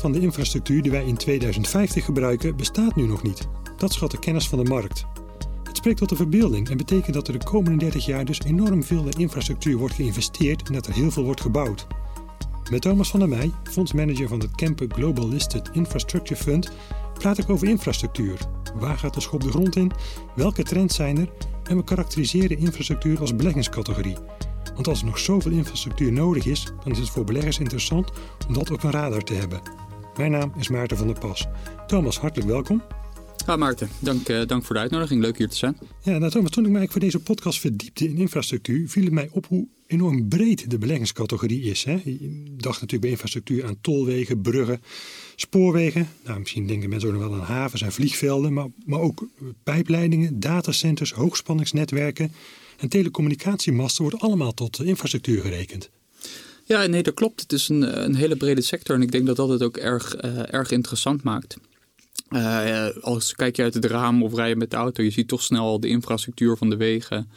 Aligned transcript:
van 0.00 0.12
de 0.12 0.20
infrastructuur 0.20 0.82
die 0.82 0.90
wij 0.90 1.04
in 1.04 1.16
2050 1.16 2.04
gebruiken 2.04 2.56
bestaat 2.56 2.96
nu 2.96 3.06
nog 3.06 3.22
niet. 3.22 3.48
Dat 3.76 3.92
schat 3.92 4.10
de 4.10 4.18
kennis 4.18 4.48
van 4.48 4.64
de 4.64 4.70
markt. 4.70 5.04
Het 5.64 5.76
spreekt 5.76 5.98
tot 5.98 6.08
de 6.08 6.16
verbeelding 6.16 6.70
en 6.70 6.76
betekent 6.76 7.14
dat 7.14 7.28
er 7.28 7.38
de 7.38 7.44
komende 7.44 7.78
30 7.78 8.04
jaar 8.04 8.24
dus 8.24 8.40
enorm 8.42 8.82
veel 8.82 9.04
in 9.04 9.18
infrastructuur 9.18 9.76
wordt 9.76 9.94
geïnvesteerd 9.94 10.68
en 10.68 10.74
dat 10.74 10.86
er 10.86 10.94
heel 10.94 11.10
veel 11.10 11.24
wordt 11.24 11.40
gebouwd. 11.40 11.86
Met 12.70 12.82
Thomas 12.82 13.10
van 13.10 13.20
der 13.20 13.28
Meij, 13.28 13.50
fondsmanager 13.62 14.28
van 14.28 14.40
het 14.40 14.54
Kempen 14.54 14.92
Global 14.92 15.28
Listed 15.28 15.70
Infrastructure 15.72 16.40
Fund, 16.40 16.72
praat 17.14 17.38
ik 17.38 17.50
over 17.50 17.68
infrastructuur. 17.68 18.38
Waar 18.74 18.98
gaat 18.98 19.14
de 19.14 19.20
schop 19.20 19.42
de 19.42 19.50
grond 19.50 19.76
in? 19.76 19.92
Welke 20.34 20.62
trends 20.62 20.94
zijn 20.94 21.18
er? 21.18 21.28
En 21.64 21.76
we 21.76 21.84
karakteriseren 21.84 22.58
infrastructuur 22.58 23.20
als 23.20 23.36
beleggingscategorie. 23.36 24.16
Want 24.74 24.88
als 24.88 25.00
er 25.00 25.06
nog 25.06 25.18
zoveel 25.18 25.52
infrastructuur 25.52 26.12
nodig 26.12 26.46
is, 26.46 26.72
dan 26.84 26.92
is 26.92 26.98
het 26.98 27.10
voor 27.10 27.24
beleggers 27.24 27.58
interessant 27.58 28.10
om 28.48 28.54
dat 28.54 28.70
op 28.70 28.82
een 28.82 28.90
radar 28.90 29.22
te 29.22 29.34
hebben. 29.34 29.62
Mijn 30.16 30.30
naam 30.30 30.52
is 30.58 30.68
Maarten 30.68 30.96
van 30.96 31.06
der 31.06 31.18
Pas. 31.18 31.46
Thomas, 31.86 32.18
hartelijk 32.18 32.50
welkom. 32.50 32.82
Ja, 33.46 33.56
Maarten, 33.56 33.88
dank, 33.98 34.28
uh, 34.28 34.46
dank 34.46 34.64
voor 34.64 34.74
de 34.74 34.80
uitnodiging. 34.80 35.20
Leuk 35.20 35.38
hier 35.38 35.48
te 35.48 35.56
zijn. 35.56 35.78
Ja, 36.02 36.18
nou 36.18 36.30
Thomas, 36.30 36.50
toen 36.50 36.64
ik 36.64 36.70
mij 36.70 36.88
voor 36.88 37.00
deze 37.00 37.18
podcast 37.18 37.60
verdiepte 37.60 38.08
in 38.08 38.16
infrastructuur, 38.16 38.88
viel 38.88 39.04
het 39.04 39.12
mij 39.12 39.28
op 39.32 39.46
hoe 39.46 39.66
enorm 39.86 40.28
breed 40.28 40.70
de 40.70 40.78
beleggingscategorie 40.78 41.62
is. 41.62 41.84
Hè? 41.84 42.00
Je 42.04 42.44
dacht 42.56 42.80
natuurlijk 42.80 43.00
bij 43.00 43.10
infrastructuur 43.10 43.64
aan 43.64 43.80
tolwegen, 43.80 44.40
bruggen, 44.40 44.82
spoorwegen. 45.36 46.08
Nou, 46.24 46.38
misschien 46.38 46.66
denken 46.66 46.88
mensen 46.88 47.08
ook 47.08 47.14
nog 47.20 47.28
wel 47.28 47.40
aan 47.40 47.46
havens 47.46 47.82
en 47.82 47.92
vliegvelden, 47.92 48.52
maar, 48.52 48.66
maar 48.84 49.00
ook 49.00 49.26
pijpleidingen, 49.62 50.40
datacenters, 50.40 51.12
hoogspanningsnetwerken 51.12 52.32
en 52.78 52.88
telecommunicatiemasten 52.88 54.02
worden 54.02 54.20
allemaal 54.20 54.52
tot 54.54 54.82
infrastructuur 54.82 55.42
gerekend. 55.42 55.90
Ja, 56.64 56.86
nee, 56.86 57.02
dat 57.02 57.14
klopt. 57.14 57.40
Het 57.40 57.52
is 57.52 57.68
een, 57.68 58.04
een 58.04 58.14
hele 58.14 58.36
brede 58.36 58.60
sector 58.60 58.96
en 58.96 59.02
ik 59.02 59.12
denk 59.12 59.26
dat 59.26 59.36
dat 59.36 59.48
het 59.48 59.62
ook 59.62 59.76
erg, 59.76 60.24
uh, 60.24 60.52
erg 60.54 60.70
interessant 60.70 61.22
maakt. 61.22 61.56
Als 63.00 63.34
kijk 63.34 63.56
je 63.56 63.62
uit 63.62 63.74
het 63.74 63.84
raam 63.84 64.22
of 64.22 64.34
rij 64.34 64.48
je 64.48 64.56
met 64.56 64.70
de 64.70 64.76
auto, 64.76 65.02
je 65.02 65.10
ziet 65.10 65.28
toch 65.28 65.42
snel 65.42 65.80
de 65.80 65.88
infrastructuur 65.88 66.56
van 66.56 66.70
de 66.70 66.76
wegen, 66.76 67.30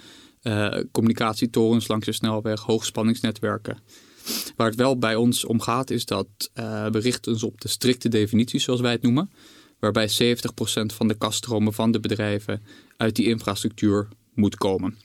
communicatietorens 0.91 1.87
langs 1.87 2.05
de 2.05 2.11
snelweg, 2.11 2.61
hoogspanningsnetwerken. 2.61 3.77
Waar 4.55 4.67
het 4.67 4.75
wel 4.75 4.97
bij 4.97 5.15
ons 5.15 5.45
om 5.45 5.61
gaat, 5.61 5.89
is 5.89 6.05
dat 6.05 6.27
uh, 6.55 6.85
we 6.85 6.99
richten 6.99 7.31
ons 7.31 7.43
op 7.43 7.61
de 7.61 7.67
strikte 7.67 8.09
definities, 8.09 8.63
zoals 8.63 8.81
wij 8.81 8.91
het 8.91 9.01
noemen. 9.01 9.29
Waarbij 9.79 10.09
70% 10.09 10.11
van 10.85 11.07
de 11.07 11.17
kaststromen 11.17 11.73
van 11.73 11.91
de 11.91 11.99
bedrijven 11.99 12.61
uit 12.97 13.15
die 13.15 13.25
infrastructuur 13.25 14.07
moet 14.33 14.55
komen. 14.55 14.97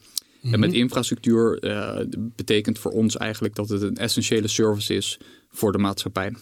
En 0.43 0.61
met 0.61 0.71
mhm. 0.71 0.79
infrastructuur 0.79 1.65
uh, 1.65 1.99
betekent 2.37 2.79
voor 2.79 2.91
ons 2.91 3.17
eigenlijk 3.17 3.55
dat 3.55 3.69
het 3.69 3.83
een 3.83 3.97
essentiële 3.97 4.49
service 4.49 4.95
is 4.95 5.19
voor 5.51 5.73
de 5.73 5.79
maatschappij. 5.79 6.33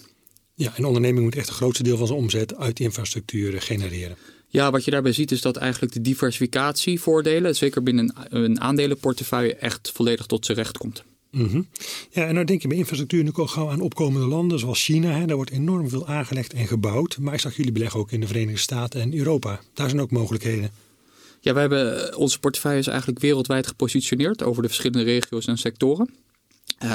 Ja, 0.55 0.73
een 0.77 0.85
onderneming 0.85 1.25
moet 1.25 1.37
echt 1.37 1.49
het 1.49 1.57
grootste 1.57 1.83
deel 1.83 1.97
van 1.97 2.07
zijn 2.07 2.19
omzet 2.19 2.57
uit 2.57 2.81
infrastructuur 2.81 3.63
genereren. 3.63 4.17
Ja, 4.49 4.71
wat 4.71 4.85
je 4.85 4.91
daarbij 4.91 5.13
ziet 5.13 5.31
is 5.31 5.41
dat 5.41 5.57
eigenlijk 5.57 5.93
de 5.93 6.01
diversificatievoordelen, 6.01 7.57
zeker 7.57 7.83
binnen 7.83 8.15
een 8.29 8.61
aandelenportefeuille, 8.61 9.55
echt 9.55 9.93
volledig 9.95 10.27
tot 10.27 10.47
zijn 10.47 10.59
recht 10.59 10.79
komt. 10.79 11.05
Mm 11.31 11.47
-hmm. 11.47 11.67
Ja, 12.11 12.27
en 12.27 12.35
nou 12.35 12.47
denk 12.47 12.63
je 12.63 12.69
bij 12.69 12.77
infrastructuur 12.77 13.23
nu 13.23 13.31
ook 13.33 13.49
gauw 13.49 13.71
aan 13.71 13.81
opkomende 13.81 14.27
landen 14.27 14.59
zoals 14.59 14.85
China. 14.85 15.11
Hè? 15.11 15.27
Daar 15.27 15.37
wordt 15.37 15.51
enorm 15.51 15.89
veel 15.89 16.07
aangelegd 16.07 16.53
en 16.53 16.67
gebouwd. 16.67 17.19
Maar 17.19 17.35
ik 17.35 17.41
zag 17.41 17.57
jullie 17.57 17.73
beleggen 17.73 18.01
ook 18.01 18.13
in 18.13 18.21
de 18.21 18.27
Verenigde 18.27 18.61
Staten 18.61 19.01
en 19.01 19.15
Europa. 19.15 19.61
Daar 19.75 19.89
zijn 19.89 20.01
ook 20.01 20.11
mogelijkheden. 20.11 20.71
Ja, 21.49 21.55
we 21.55 21.61
hebben 21.61 22.17
onze 22.17 22.39
portefeuille 22.39 22.79
is 22.79 22.87
eigenlijk 22.87 23.19
wereldwijd 23.19 23.67
gepositioneerd 23.67 24.43
over 24.43 24.63
de 24.63 24.69
verschillende 24.69 25.05
regio's 25.05 25.47
en 25.47 25.59
sectoren. 25.59 26.11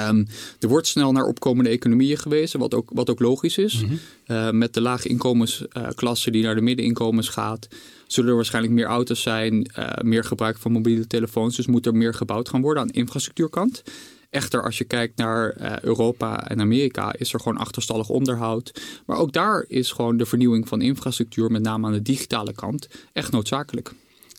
Um, 0.08 0.28
er 0.60 0.68
wordt 0.68 0.88
snel 0.88 1.12
naar 1.12 1.26
opkomende 1.26 1.70
economieën 1.70 2.18
gewezen, 2.18 2.60
wat 2.60 2.74
ook, 2.74 2.90
wat 2.94 3.10
ook 3.10 3.20
logisch 3.20 3.58
is. 3.58 3.82
Mm 3.82 3.88
-hmm. 3.88 4.00
uh, 4.28 4.52
met 4.52 4.74
de 4.74 4.82
lage 4.82 5.08
inkomensklasse 5.08 6.32
die 6.32 6.44
naar 6.44 6.56
de 6.56 6.62
middeninkomens 6.62 7.30
gaat, 7.30 7.68
zullen 8.08 8.30
er 8.30 8.36
waarschijnlijk 8.36 8.74
meer 8.74 8.86
auto's 8.86 9.22
zijn, 9.22 9.72
uh, 9.78 9.90
meer 10.02 10.24
gebruik 10.24 10.58
van 10.58 10.72
mobiele 10.72 11.08
telefoons. 11.08 11.56
Dus 11.56 11.68
moet 11.68 11.86
er 11.86 11.96
meer 11.96 12.14
gebouwd 12.14 12.50
gaan 12.50 12.62
worden 12.62 12.82
aan 12.82 12.90
de 12.90 12.94
infrastructuurkant. 12.94 13.84
Echter, 14.30 14.64
als 14.64 14.78
je 14.78 14.84
kijkt 14.84 15.18
naar 15.18 15.56
Europa 15.84 16.48
en 16.48 16.62
Amerika, 16.62 17.14
is 17.18 17.34
er 17.34 17.40
gewoon 17.40 17.58
achterstallig 17.58 18.10
onderhoud. 18.10 18.82
Maar 19.06 19.18
ook 19.18 19.32
daar 19.32 19.66
is 19.68 19.92
gewoon 19.92 20.18
de 20.18 20.26
vernieuwing 20.26 20.68
van 20.68 20.82
infrastructuur, 20.82 21.52
met 21.52 21.62
name 21.62 21.88
aan 21.88 21.94
de 21.94 22.02
digitale 22.02 22.54
kant, 22.54 22.88
echt 23.14 23.32
noodzakelijk. 23.32 23.94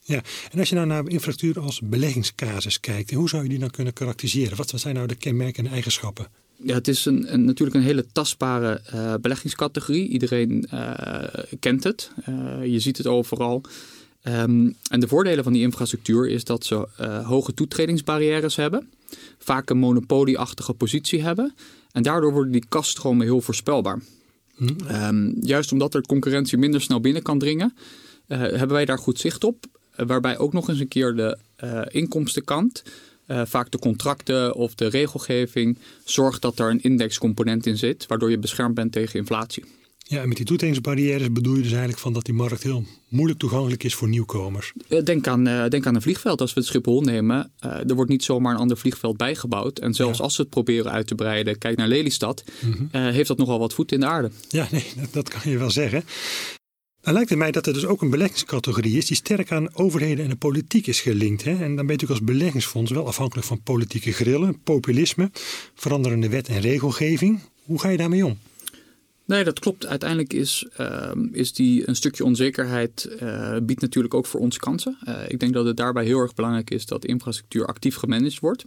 Ja, 0.07 0.23
en 0.53 0.59
als 0.59 0.69
je 0.69 0.75
nou 0.75 0.87
naar 0.87 1.09
infrastructuur 1.09 1.63
als 1.63 1.81
beleggingscasus 1.81 2.81
kijkt, 2.81 3.11
hoe 3.11 3.29
zou 3.29 3.43
je 3.43 3.49
die 3.49 3.59
dan 3.59 3.71
kunnen 3.71 3.93
karakteriseren? 3.93 4.57
Wat 4.57 4.73
zijn 4.75 4.95
nou 4.95 5.07
de 5.07 5.15
kenmerken 5.15 5.67
en 5.67 5.73
eigenschappen? 5.73 6.27
Ja, 6.57 6.75
het 6.75 6.89
is 6.89 7.05
een, 7.05 7.33
een 7.33 7.45
natuurlijk 7.45 7.77
een 7.77 7.83
hele 7.83 8.07
tastbare 8.13 8.81
uh, 8.95 9.15
beleggingscategorie. 9.21 10.09
Iedereen 10.09 10.69
uh, 10.75 11.25
kent 11.61 11.85
het. 11.85 12.11
Uh, 12.29 12.67
je 12.67 12.81
ziet 12.81 12.97
het 12.97 13.07
overal. 13.07 13.63
Um, 14.23 14.77
en 14.91 15.01
de 15.01 15.09
voordelen 15.09 15.45
van 15.45 15.53
die 15.53 15.63
infrastructuur 15.63 16.29
is 16.29 16.45
dat 16.45 16.65
ze 16.65 16.89
hoge 17.25 17.55
toetredingsbarrières 17.55 18.57
hebben. 18.57 18.89
Vaak 19.39 19.71
een 19.71 19.79
monopolieachtige 19.79 20.75
positie 20.75 21.23
hebben. 21.23 21.55
En 21.93 22.03
daardoor 22.03 22.33
worden 22.33 22.53
die 22.53 22.65
kaststromen 22.69 23.27
heel 23.27 23.41
voorspelbaar. 23.41 24.01
Hm. 24.57 24.69
Um, 24.91 25.37
juist 25.41 25.73
omdat 25.73 25.95
er 25.95 26.01
concurrentie 26.01 26.59
minder 26.59 26.81
snel 26.81 27.01
binnen 27.01 27.23
kan 27.23 27.39
dringen, 27.39 27.75
hebben 28.27 28.69
wij 28.69 28.85
daar 28.85 28.99
goed 28.99 29.19
zicht 29.19 29.45
op. 29.45 29.67
Eh, 29.97 30.07
waarbij 30.07 30.39
ook 30.39 30.53
nog 30.53 30.69
eens 30.69 30.81
een 30.81 30.89
keer 30.89 31.15
de 31.15 31.39
uh, 31.65 31.81
inkomstenkant, 31.89 32.83
uh, 33.27 33.43
vaak 33.45 33.71
de 33.71 33.79
contracten 33.79 34.55
of 34.55 34.75
de 34.75 34.87
regelgeving, 34.87 35.79
zorgt 36.05 36.43
dat 36.43 36.59
er 36.59 36.71
een 36.71 36.83
indexcomponent 36.83 37.67
in 37.67 37.77
zit, 37.77 38.07
waardoor 38.07 38.31
je 38.31 38.39
beschermd 38.39 38.75
bent 38.75 38.93
tegen 38.93 39.19
inflatie. 39.19 39.65
Ja, 40.07 40.23
en 40.23 40.29
met 40.29 40.37
die 40.37 40.47
toetredingsbarrières 40.47 41.33
bedoel 41.33 41.55
je 41.55 41.63
dus 41.63 41.71
eigenlijk 41.71 42.01
van 42.01 42.13
dat 42.13 42.25
die 42.25 42.35
markt 42.35 42.63
heel 42.63 42.85
moeilijk 43.09 43.39
toegankelijk 43.39 43.85
is 43.85 43.95
voor 43.95 44.09
nieuwkomers. 44.09 44.73
Denk 45.05 45.27
aan, 45.27 45.45
denk 45.45 45.87
aan 45.87 45.95
een 45.95 46.03
vliegveld. 46.03 46.41
Als 46.41 46.55
we 46.55 46.61
het 46.61 46.69
Schiphol 46.69 47.01
nemen, 47.01 47.53
er 47.61 47.95
wordt 47.95 48.11
niet 48.11 48.25
zomaar 48.25 48.55
een 48.55 48.61
ander 48.61 48.77
vliegveld 48.77 49.17
bijgebouwd. 49.17 49.79
En 49.79 49.95
zelfs 49.95 50.21
als 50.21 50.35
ze 50.35 50.41
het 50.41 50.51
proberen 50.51 50.93
uit 50.93 51.07
te 51.07 51.15
breiden, 51.15 51.59
kijk 51.59 51.77
naar 51.77 51.89
Lelystad, 51.89 52.45
mm 52.61 52.73
-hmm. 52.73 53.11
heeft 53.11 53.29
dat 53.29 53.39
nogal 53.39 53.59
wat 53.59 53.75
voet 53.75 53.93
in 53.93 54.01
de 54.01 54.07
aarde. 54.07 54.31
Ja, 54.49 54.69
nee, 54.71 54.87
dat, 54.97 55.13
dat 55.25 55.29
kan 55.29 55.51
je 55.51 55.59
wel 55.59 55.71
zeggen. 55.71 56.05
Dan 57.05 57.13
lijkt 57.13 57.29
het 57.29 57.39
mij 57.39 57.51
dat 57.51 57.67
er 57.67 57.73
dus 57.73 57.87
ook 57.87 58.03
een 58.03 58.11
beleggingscategorie 58.11 58.97
is 58.97 59.07
die 59.07 59.17
sterk 59.17 59.53
aan 59.53 59.75
overheden 59.77 60.25
en 60.25 60.31
de 60.31 60.37
politiek 60.37 60.87
is 60.87 61.01
gelinkt. 61.01 61.45
Hè? 61.45 61.51
En 61.51 61.59
dan 61.59 61.87
ben 61.87 61.87
je 61.87 61.93
natuurlijk 61.93 62.21
als 62.21 62.25
beleggingsfonds 62.25 62.91
wel 62.91 63.07
afhankelijk 63.07 63.47
van 63.47 63.63
politieke 63.63 64.13
grillen, 64.13 64.63
populisme, 64.63 65.31
veranderende 65.75 66.29
wet 66.29 66.49
en 66.49 66.61
regelgeving. 66.61 67.41
Hoe 67.63 67.81
ga 67.81 67.89
je 67.89 67.97
daarmee 67.97 68.27
om? 68.27 68.39
Nee, 69.25 69.45
dat 69.45 69.59
klopt. 69.59 69.87
Uiteindelijk 69.87 70.33
is, 70.33 70.67
uh, 70.81 71.11
is 71.33 71.53
die 71.53 71.89
een 71.89 71.97
stukje 71.97 72.25
onzekerheid 72.25 73.17
uh, 73.23 73.57
biedt 73.63 73.81
natuurlijk 73.81 74.15
ook 74.15 74.27
voor 74.27 74.41
ons 74.41 74.59
kansen. 74.59 74.99
Uh, 75.09 75.19
ik 75.29 75.41
denk 75.41 75.53
dat 75.53 75.67
het 75.67 75.77
daarbij 75.77 76.05
heel 76.05 76.19
erg 76.19 76.35
belangrijk 76.35 76.71
is 76.71 76.87
dat 76.87 77.05
infrastructuur 77.05 77.67
actief 77.67 77.97
gemanaged 77.97 78.41
wordt. 78.41 78.65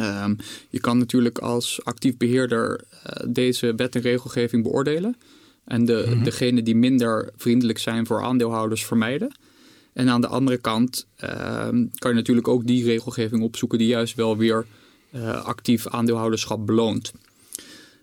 Um, 0.00 0.36
je 0.70 0.80
kan 0.80 0.98
natuurlijk 0.98 1.38
als 1.38 1.84
actief 1.84 2.16
beheerder 2.16 2.84
deze 3.28 3.74
wet 3.74 3.94
en 3.94 4.00
regelgeving 4.00 4.62
beoordelen. 4.62 5.16
En 5.64 5.84
de, 5.84 6.06
mm 6.08 6.24
degene 6.24 6.62
die 6.62 6.76
minder 6.76 7.30
vriendelijk 7.36 7.78
zijn 7.78 8.06
voor 8.06 8.22
aandeelhouders 8.22 8.84
vermijden. 8.84 9.32
En 9.92 10.08
aan 10.08 10.20
de 10.20 10.26
andere 10.26 10.56
kant 10.56 11.06
uh, 11.24 11.30
kan 11.68 12.10
je 12.10 12.14
natuurlijk 12.14 12.48
ook 12.48 12.66
die 12.66 12.84
regelgeving 12.84 13.42
opzoeken 13.42 13.78
die 13.78 13.86
juist 13.86 14.14
wel 14.14 14.36
weer 14.36 14.66
uh, 15.14 15.44
actief 15.44 15.86
aandeelhouderschap 15.86 16.66
beloont. 16.66 17.12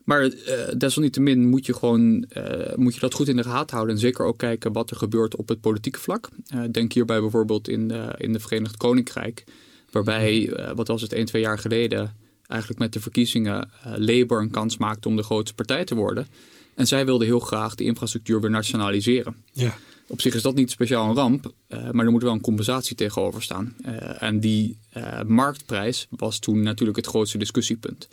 Maar 0.03 0.23
uh, 0.23 0.31
desalniettemin 0.77 1.47
moet 1.47 1.65
je 1.65 1.73
gewoon 1.73 2.25
uh, 2.37 2.75
moet 2.75 2.93
je 2.93 2.99
dat 2.99 3.13
goed 3.13 3.27
in 3.27 3.35
de 3.35 3.43
gaten 3.43 3.75
houden. 3.75 3.95
En 3.95 4.01
zeker 4.01 4.25
ook 4.25 4.37
kijken 4.37 4.73
wat 4.73 4.89
er 4.89 4.97
gebeurt 4.97 5.35
op 5.35 5.47
het 5.47 5.61
politieke 5.61 5.99
vlak. 5.99 6.29
denk 6.71 6.93
hierbij 6.93 7.19
bijvoorbeeld 7.19 7.67
in, 7.67 7.91
in 8.17 8.33
de 8.33 8.39
Verenigd 8.39 8.77
Koninkrijk. 8.77 9.43
Waarbij, 9.91 10.53
wat 10.75 10.87
was 10.87 11.01
het, 11.01 11.13
1, 11.13 11.25
2 11.25 11.41
jaar 11.41 11.59
geleden, 11.59 12.15
eigenlijk 12.49 12.79
met 12.79 12.93
de 12.93 12.99
verkiezingen 12.99 13.69
Labour 13.83 14.41
een 14.41 14.51
kans 14.51 14.77
maakte 14.77 15.07
om 15.07 15.15
de 15.15 15.23
grootste 15.23 15.55
partij 15.55 15.85
te 15.85 15.95
worden. 15.95 16.27
En 16.75 16.87
zij 16.87 17.05
wilden 17.05 17.27
heel 17.27 17.39
graag 17.39 17.75
de 17.75 17.83
infrastructuur 17.83 18.41
weer 18.41 18.49
nationaliseren. 18.49 19.35
Ja. 19.51 19.77
Op 20.09 20.21
zich 20.21 20.33
is 20.33 20.41
dat 20.41 20.55
niet 20.55 20.71
speciaal 20.71 21.09
een 21.09 21.15
ramp, 21.15 21.53
uh, 21.69 21.89
maar 21.91 22.05
er 22.05 22.11
moet 22.11 22.23
wel 22.23 22.33
een 22.33 22.41
compensatie 22.41 22.95
tegenover 22.95 23.41
staan. 23.41 23.75
Uh, 23.85 24.23
en 24.23 24.39
die 24.39 24.77
uh, 24.97 25.21
marktprijs 25.21 26.07
was 26.09 26.39
toen 26.39 26.61
natuurlijk 26.61 26.97
het 26.97 27.07
grootste 27.07 27.37
discussiepunt. 27.37 28.07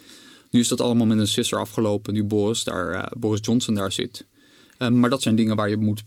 Nu 0.50 0.60
is 0.60 0.68
dat 0.68 0.80
allemaal 0.80 1.06
met 1.06 1.18
een 1.18 1.26
sisser 1.26 1.58
afgelopen, 1.58 2.14
nu 2.14 2.24
Boris, 2.24 2.64
daar, 2.64 3.12
Boris 3.16 3.40
Johnson 3.42 3.74
daar 3.74 3.92
zit. 3.92 4.26
maar 4.92 5.10
dat 5.10 5.22
zijn 5.22 5.36
dingen 5.36 5.56
waar 5.56 5.68
je 5.68 5.76
moet, 5.76 6.02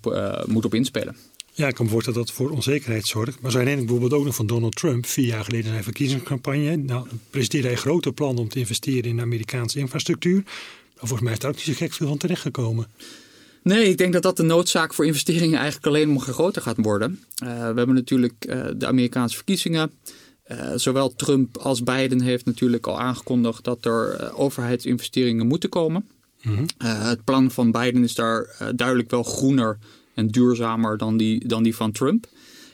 moet 0.45 0.65
op 0.65 0.73
inspelen. 0.73 1.15
Ja, 1.59 1.67
ik 1.67 1.75
kan 1.75 1.85
me 1.85 1.91
voorstellen 1.91 2.19
dat 2.19 2.27
dat 2.27 2.37
voor 2.37 2.49
onzekerheid 2.49 3.07
zorgt. 3.07 3.41
Maar 3.41 3.51
zo 3.51 3.57
herinner 3.57 3.81
ik 3.83 3.89
bijvoorbeeld 3.89 4.19
ook 4.19 4.25
nog 4.25 4.35
van 4.35 4.47
Donald 4.47 4.75
Trump, 4.75 5.05
vier 5.05 5.25
jaar 5.25 5.43
geleden 5.43 5.71
zijn 5.71 5.83
verkiezingscampagne. 5.83 6.75
Nou, 6.75 7.07
presenteerde 7.29 7.67
hij 7.67 7.77
grote 7.77 8.11
plannen 8.11 8.43
om 8.43 8.49
te 8.49 8.59
investeren 8.59 9.09
in 9.09 9.21
Amerikaanse 9.21 9.79
infrastructuur. 9.79 10.43
Volgens 10.95 11.21
mij 11.21 11.31
is 11.31 11.39
daar 11.39 11.49
ook 11.49 11.55
niet 11.55 11.65
zo 11.65 11.73
gek 11.73 11.93
veel 11.93 12.07
van 12.07 12.17
terechtgekomen. 12.17 12.87
Nee, 13.63 13.89
ik 13.89 13.97
denk 13.97 14.13
dat 14.13 14.23
dat 14.23 14.37
de 14.37 14.43
noodzaak 14.43 14.93
voor 14.93 15.05
investeringen 15.05 15.57
eigenlijk 15.57 15.87
alleen 15.87 16.13
maar 16.13 16.21
groter 16.21 16.61
gaat 16.61 16.77
worden. 16.77 17.23
Uh, 17.43 17.49
we 17.49 17.77
hebben 17.77 17.93
natuurlijk 17.93 18.45
uh, 18.49 18.65
de 18.75 18.87
Amerikaanse 18.87 19.35
verkiezingen. 19.35 19.91
Uh, 20.47 20.71
zowel 20.75 21.15
Trump 21.15 21.57
als 21.57 21.83
Biden 21.83 22.21
heeft 22.21 22.45
natuurlijk 22.45 22.87
al 22.87 22.99
aangekondigd 22.99 23.63
dat 23.63 23.85
er 23.85 24.31
overheidsinvesteringen 24.35 25.47
moeten 25.47 25.69
komen. 25.69 26.09
Mhm. 26.41 26.65
het 26.77 27.23
plan 27.23 27.51
van 27.51 27.71
Biden 27.71 28.03
is 28.03 28.15
daar 28.15 28.55
duidelijk 28.75 29.11
wel 29.11 29.23
groener 29.23 29.77
en 30.19 30.27
duurzamer 30.27 30.97
dan 30.97 31.17
die, 31.17 31.47
dan 31.47 31.63
die 31.63 31.75
van 31.75 31.91
Trump. 31.91 32.27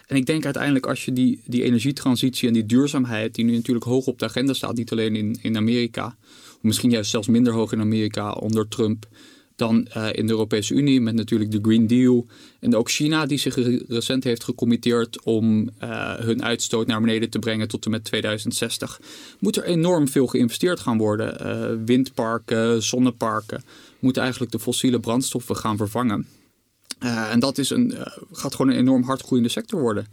En 0.08 0.16
ik 0.16 0.26
denk 0.26 0.46
uiteindelijk 0.46 0.86
als 0.86 1.06
je 1.06 1.14
die, 1.14 1.42
die 1.46 1.64
energietransitie 1.64 2.48
en 2.48 2.54
die 2.54 2.66
duurzaamheid, 2.66 3.36
die 3.36 3.46
nu 3.46 3.56
natuurlijk 3.56 3.86
hoog 3.86 4.06
op 4.06 4.20
de 4.20 4.26
agenda 4.26 4.54
staat, 4.54 4.76
niet 4.76 4.92
alleen 4.92 5.16
in, 5.16 5.38
in 5.42 5.58
Amerika, 5.58 6.16
misschien 6.62 6.90
juist 6.90 7.10
zelfs 7.10 7.28
minder 7.28 7.54
hoog 7.54 7.72
in 7.72 7.80
Amerika 7.80 8.32
onder 8.32 8.68
Trump 8.68 9.08
dan 9.56 9.88
uh, 9.98 10.08
in 10.12 10.26
de 10.26 10.32
Europese 10.32 10.74
Unie, 10.74 11.02
met 11.02 11.16
natuurlijk 11.16 11.52
de 11.52 11.60
Green 11.62 11.88
Deal. 11.88 12.26
En 12.60 12.76
ook 12.76 12.90
China, 12.90 13.26
die 13.26 13.38
zich 13.38 13.56
recent 13.88 14.24
heeft 14.24 14.44
gecommitteerd 14.44 15.24
om 15.24 15.70
uh, 15.84 16.14
hun 16.14 16.44
uitstoot 16.44 16.88
naar 16.88 17.02
beneden 17.02 17.30
te 17.30 17.40
brengen 17.40 17.68
tot 17.68 17.86
en 17.86 17.92
met 17.92 18.04
2060. 18.04 19.02
Moet 19.40 19.58
er 19.58 19.64
enorm 19.64 20.08
veel 20.08 20.28
geïnvesteerd 20.28 20.80
gaan 20.80 20.98
worden. 20.98 21.38
Uh, 21.42 21.86
windparken, 21.86 22.84
zonneparken 22.84 23.64
moeten 24.00 24.22
eigenlijk 24.22 24.52
de 24.52 24.60
fossiele 24.60 25.00
brandstoffen 25.00 25.56
gaan 25.56 25.78
vervangen. 25.78 26.28
Uh, 27.06 27.32
en 27.32 27.40
dat 27.40 27.58
is 27.58 27.70
een, 27.70 27.92
uh, 27.92 28.02
gaat 28.32 28.56
gewoon 28.56 28.72
een 28.72 28.80
enorm 28.80 29.04
hardgroeiende 29.04 29.50
sector 29.50 29.82
worden. 29.82 30.08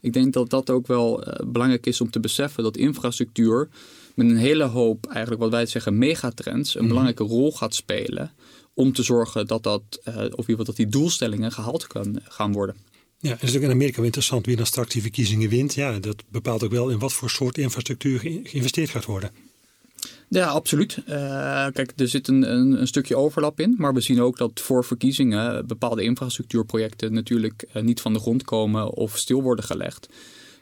Ik 0.00 0.12
denk 0.12 0.32
dat 0.32 0.50
dat 0.50 0.70
ook 0.70 0.86
wel 0.86 1.28
uh, 1.28 1.34
belangrijk 1.46 1.86
is 1.86 2.00
om 2.00 2.10
te 2.10 2.20
beseffen 2.20 2.62
dat 2.62 2.76
infrastructuur 2.76 3.68
met 4.14 4.26
een 4.26 4.36
hele 4.36 4.64
hoop, 4.64 5.06
eigenlijk 5.06 5.42
wat 5.42 5.50
wij 5.50 5.66
zeggen, 5.66 5.98
megatrends, 5.98 6.74
een 6.74 6.82
mm 6.82 6.88
belangrijke 6.88 7.24
rol 7.24 7.52
gaat 7.52 7.74
spelen 7.74 8.32
om 8.74 8.92
te 8.92 9.02
zorgen 9.02 9.46
dat, 9.46 9.62
dat, 9.62 9.82
of 10.34 10.48
in 10.48 10.56
dat 10.56 10.76
die 10.76 10.88
doelstellingen 10.88 11.52
gehaald 11.52 11.86
kan 11.86 12.20
gaan 12.22 12.52
worden. 12.52 12.76
Ja, 13.18 13.30
het 13.30 13.42
is 13.42 13.56
ook 13.56 13.62
in 13.62 13.70
Amerika 13.70 13.96
wel 13.96 14.04
interessant 14.04 14.46
wie 14.46 14.56
dan 14.56 14.66
straks 14.66 14.92
die 14.92 15.02
verkiezingen 15.02 15.48
wint. 15.48 15.74
Ja, 15.74 15.98
dat 15.98 16.24
bepaalt 16.28 16.64
ook 16.64 16.70
wel 16.70 16.88
in 16.88 16.98
wat 16.98 17.12
voor 17.12 17.30
soort 17.30 17.58
infrastructuur 17.58 18.18
geïnvesteerd 18.20 18.90
gaat 18.90 19.04
worden. 19.04 19.30
Ja, 20.28 20.46
absoluut. 20.46 20.98
Uh, 21.08 21.66
kijk, 21.72 21.92
er 21.96 22.08
zit 22.08 22.28
een, 22.28 22.52
een, 22.52 22.80
een, 22.80 22.86
stukje 22.86 23.16
overlap 23.16 23.60
in. 23.60 23.74
Maar 23.78 23.94
we 23.94 24.00
zien 24.00 24.20
ook 24.20 24.38
dat 24.38 24.60
voor 24.60 24.84
verkiezingen 24.84 25.66
bepaalde 25.66 26.02
infrastructuurprojecten 26.02 27.12
natuurlijk 27.12 27.64
uh, 27.74 27.82
niet 27.82 28.00
van 28.00 28.12
de 28.12 28.18
grond 28.18 28.44
komen 28.44 28.90
of 28.90 29.16
stil 29.16 29.42
worden 29.42 29.64
gelegd 29.64 30.08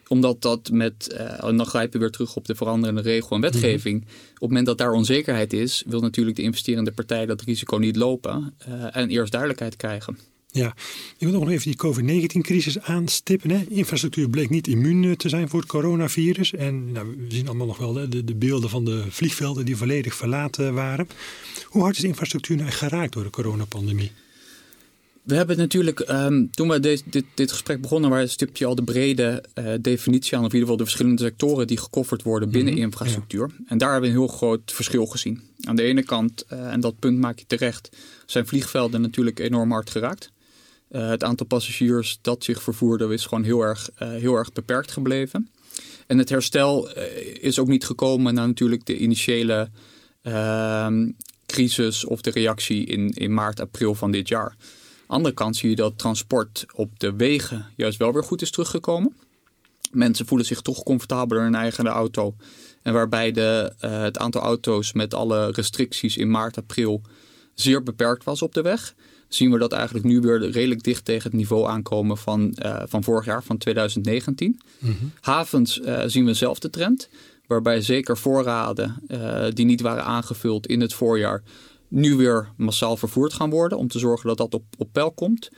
omdat 0.09 0.41
dat 0.41 0.69
met, 0.71 1.17
uh, 1.19 1.57
dan 1.57 1.65
grijpen 1.65 1.93
we 1.93 1.99
weer 1.99 2.11
terug 2.11 2.35
op 2.35 2.45
de 2.45 2.55
veranderende 2.55 3.01
regel 3.01 3.35
en 3.35 3.41
wetgeving. 3.41 3.99
Mhm. 3.99 4.09
Op 4.09 4.39
het 4.39 4.47
moment 4.47 4.65
dat 4.65 4.77
daar 4.77 4.91
onzekerheid 4.91 5.53
is, 5.53 5.83
wil 5.87 5.99
natuurlijk 6.01 6.35
de 6.37 6.43
investerende 6.43 6.91
partij 6.91 7.25
dat 7.25 7.41
risico 7.41 7.77
niet 7.77 7.95
lopen 7.95 8.53
en 8.91 9.09
eerst 9.09 9.31
duidelijkheid 9.31 9.75
krijgen. 9.75 10.17
Ja, 10.57 10.75
ik 11.17 11.27
wil 11.27 11.39
nog 11.39 11.49
even 11.49 11.63
die 11.63 11.75
COVID-19-crisis 11.75 12.79
aanstippen. 12.79 13.49
Hè. 13.49 13.63
Infrastructuur 13.69 14.29
bleek 14.29 14.49
niet 14.49 14.67
immuun 14.67 15.03
eh, 15.03 15.11
te 15.11 15.29
zijn 15.29 15.49
voor 15.49 15.59
het 15.59 15.69
coronavirus. 15.69 16.53
En 16.53 16.91
nou, 16.91 17.15
we 17.17 17.35
zien 17.35 17.47
allemaal 17.47 17.67
nog 17.67 17.77
wel 17.77 17.93
de, 17.93 18.23
de 18.23 18.35
beelden 18.35 18.69
van 18.69 18.85
de 18.85 19.03
vliegvelden 19.09 19.65
die 19.65 19.77
volledig 19.77 20.15
verlaten 20.15 20.73
waren. 20.73 21.07
Hoe 21.65 21.81
hard 21.81 21.97
is 21.97 22.03
infrastructuur 22.03 22.57
nou 22.57 22.69
geraakt 22.69 23.13
door 23.13 23.23
de 23.23 23.29
coronapandemie? 23.29 24.11
We 25.23 25.35
hebben 25.35 25.57
natuurlijk, 25.57 25.99
um, 26.09 26.49
toen 26.51 26.69
we 26.69 26.79
dit, 26.79 27.03
dit, 27.05 27.25
dit, 27.33 27.51
gesprek 27.51 27.81
begonnen, 27.81 28.09
waar 28.09 28.27
stipte 28.27 28.63
je 28.63 28.65
al 28.65 28.75
de 28.75 28.83
brede 28.83 29.43
uh, 29.55 29.73
definitie 29.81 30.37
aan, 30.37 30.43
of 30.43 30.53
in 30.53 30.59
ieder 30.59 30.59
geval 30.59 30.77
de 30.77 30.83
verschillende 30.83 31.21
sectoren 31.21 31.67
die 31.67 31.77
gekofferd 31.77 32.23
worden 32.23 32.49
binnen 32.49 32.73
mhm, 32.73 32.83
infrastructuur. 32.83 33.49
En 33.67 33.77
daar 33.77 33.91
hebben 33.91 34.09
we 34.09 34.15
een 34.15 34.21
heel 34.21 34.35
groot 34.35 34.71
verschil 34.71 35.05
gezien. 35.05 35.41
Aan 35.61 35.75
de 35.75 35.83
ene 35.83 36.03
kant, 36.03 36.45
uh, 36.53 36.73
en 36.73 36.79
dat 36.79 36.99
punt 36.99 37.19
maak 37.19 37.39
je 37.39 37.45
terecht, 37.47 37.89
zijn 38.25 38.47
vliegvelden 38.47 39.01
natuurlijk 39.01 39.39
enorm 39.39 39.71
hard 39.71 39.89
geraakt. 39.89 40.31
Uh, 40.91 41.09
het 41.09 41.23
aantal 41.23 41.45
passagiers 41.45 42.19
dat 42.21 42.43
zich 42.43 42.63
vervoerde 42.63 43.13
is 43.13 43.25
gewoon 43.25 43.43
heel 43.43 43.61
erg, 43.61 43.89
uh, 43.99 44.09
heel 44.09 44.35
erg 44.35 44.53
beperkt 44.53 44.91
gebleven. 44.91 45.49
En 46.07 46.17
het 46.17 46.29
herstel 46.29 46.97
uh, 46.97 47.03
is 47.43 47.59
ook 47.59 47.67
niet 47.67 47.85
gekomen 47.85 48.33
na 48.33 48.45
natuurlijk 48.45 48.85
de 48.85 48.97
initiële 48.97 49.69
ehm, 50.21 51.11
crisis 51.45 52.05
of 52.05 52.21
de 52.21 52.29
reactie 52.29 52.85
in, 52.85 53.09
in 53.09 53.33
maart, 53.33 53.59
april 53.59 53.95
van 53.95 54.11
dit 54.11 54.27
jaar. 54.27 54.55
Andere 55.07 55.33
kant 55.33 55.55
zie 55.55 55.69
je 55.69 55.75
dat 55.75 55.97
transport 55.97 56.65
op 56.73 56.99
de 56.99 57.15
wegen 57.15 57.65
juist 57.75 57.97
wel 57.97 58.13
weer 58.13 58.23
goed 58.23 58.41
is 58.41 58.51
teruggekomen. 58.51 59.15
Mensen 59.91 60.25
voelen 60.25 60.47
zich 60.47 60.61
toch 60.61 60.83
comfortabeler 60.83 61.45
in 61.45 61.51
hun 61.51 61.61
eigen 61.61 61.87
auto. 61.87 62.35
En 62.81 62.93
waarbij 62.93 63.31
de, 63.31 63.73
het 63.77 64.17
aantal 64.17 64.41
auto's 64.41 64.93
met 64.93 65.13
alle 65.13 65.51
restricties 65.51 66.17
in 66.17 66.29
maart, 66.29 66.57
april 66.57 67.01
zeer 67.53 67.83
beperkt 67.83 68.23
was 68.23 68.41
op 68.41 68.53
de 68.53 68.61
weg 68.61 68.95
zien 69.27 69.51
we 69.51 69.57
dat 69.57 69.71
eigenlijk 69.71 70.05
nu 70.05 70.19
weer 70.19 70.49
redelijk 70.49 70.83
dicht 70.83 71.05
tegen 71.05 71.23
het 71.23 71.39
niveau 71.39 71.67
aankomen 71.67 72.17
van, 72.17 72.57
uh, 72.65 72.81
van 72.85 73.03
vorig 73.03 73.25
jaar, 73.25 73.43
van 73.43 73.57
2019. 73.57 74.61
Mhm. 74.79 74.93
Havens 75.21 75.79
uh, 75.79 76.01
zien 76.05 76.23
we 76.23 76.31
dezelfde 76.31 76.69
trend, 76.69 77.09
waarbij 77.47 77.81
zeker 77.81 78.17
voorraden 78.17 78.95
uh, 79.07 79.45
die 79.53 79.65
niet 79.65 79.81
waren 79.81 80.03
aangevuld 80.03 80.67
in 80.67 80.81
het 80.81 80.93
voorjaar 80.93 81.43
nu 81.87 82.15
weer 82.15 82.49
massaal 82.57 82.97
vervoerd 82.97 83.33
gaan 83.33 83.49
worden 83.49 83.77
om 83.77 83.87
te 83.87 83.99
zorgen 83.99 84.27
dat 84.27 84.37
dat 84.37 84.53
op, 84.53 84.63
op 84.77 84.89
peil 84.91 85.11
komt. 85.11 85.49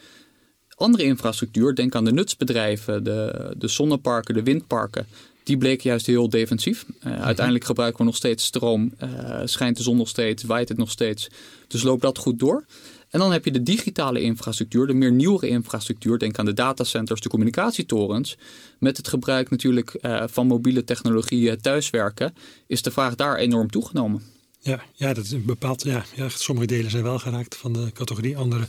Andere 0.75 1.04
infrastructuur, 1.04 1.75
denk 1.75 1.95
aan 1.95 2.06
de 2.06 2.12
nutsbedrijven, 2.12 3.04
de, 3.04 3.54
de 3.57 3.68
zonneparken, 3.68 4.33
de 4.33 4.44
windparken, 4.44 5.07
die 5.44 5.57
bleken 5.57 5.89
juist 5.89 6.06
heel 6.06 6.30
defensief. 6.30 6.86
Uh, 7.07 7.21
Uiteindelijk 7.21 7.66
gebruiken 7.66 8.00
we 8.00 8.06
nog 8.06 8.16
steeds 8.16 8.44
stroom, 8.45 8.94
uh, 9.04 9.42
schijnt 9.44 9.77
de 9.77 9.83
zon 9.83 9.98
nog 9.98 10.07
steeds, 10.07 10.44
waait 10.44 10.69
het 10.69 10.77
nog 10.77 10.92
steeds. 10.92 11.27
Dus 11.68 11.83
loopt 11.83 12.01
dat 12.01 12.18
goed 12.18 12.39
door. 12.39 12.66
En 13.10 13.20
dan 13.20 13.32
heb 13.32 13.46
je 13.46 13.52
de 13.52 13.64
digitale 13.64 14.22
infrastructuur, 14.22 14.88
de 14.88 14.94
meer 14.94 15.12
nieuwere 15.12 15.48
infrastructuur. 15.48 16.20
Denk 16.20 16.38
aan 16.38 16.46
de 16.46 16.54
datacenters, 16.54 17.22
de 17.22 17.30
communicatietorens. 17.30 18.38
Met 18.80 18.98
het 18.98 19.08
gebruik 19.08 19.50
natuurlijk 19.50 19.98
uh, 20.02 20.24
van 20.28 20.48
mobiele 20.48 20.84
technologieën 20.84 21.62
thuiswerken, 21.62 22.34
is 22.68 22.82
de 22.82 22.92
vraag 22.92 23.16
daar 23.16 23.36
enorm 23.36 23.70
toegenomen. 23.70 24.22
Ja, 24.60 24.84
ja 24.94 25.14
dat 25.14 25.24
is 25.24 25.44
bepaald. 25.44 25.84
Ja, 25.84 26.06
ja, 26.16 26.30
sommige 26.30 26.68
delen 26.68 26.92
zijn 26.92 27.04
wel 27.04 27.20
geraakt 27.20 27.56
van 27.56 27.74
de 27.74 27.92
categorie, 27.94 28.38
andere 28.38 28.68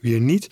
weer 0.00 0.20
niet. 0.20 0.48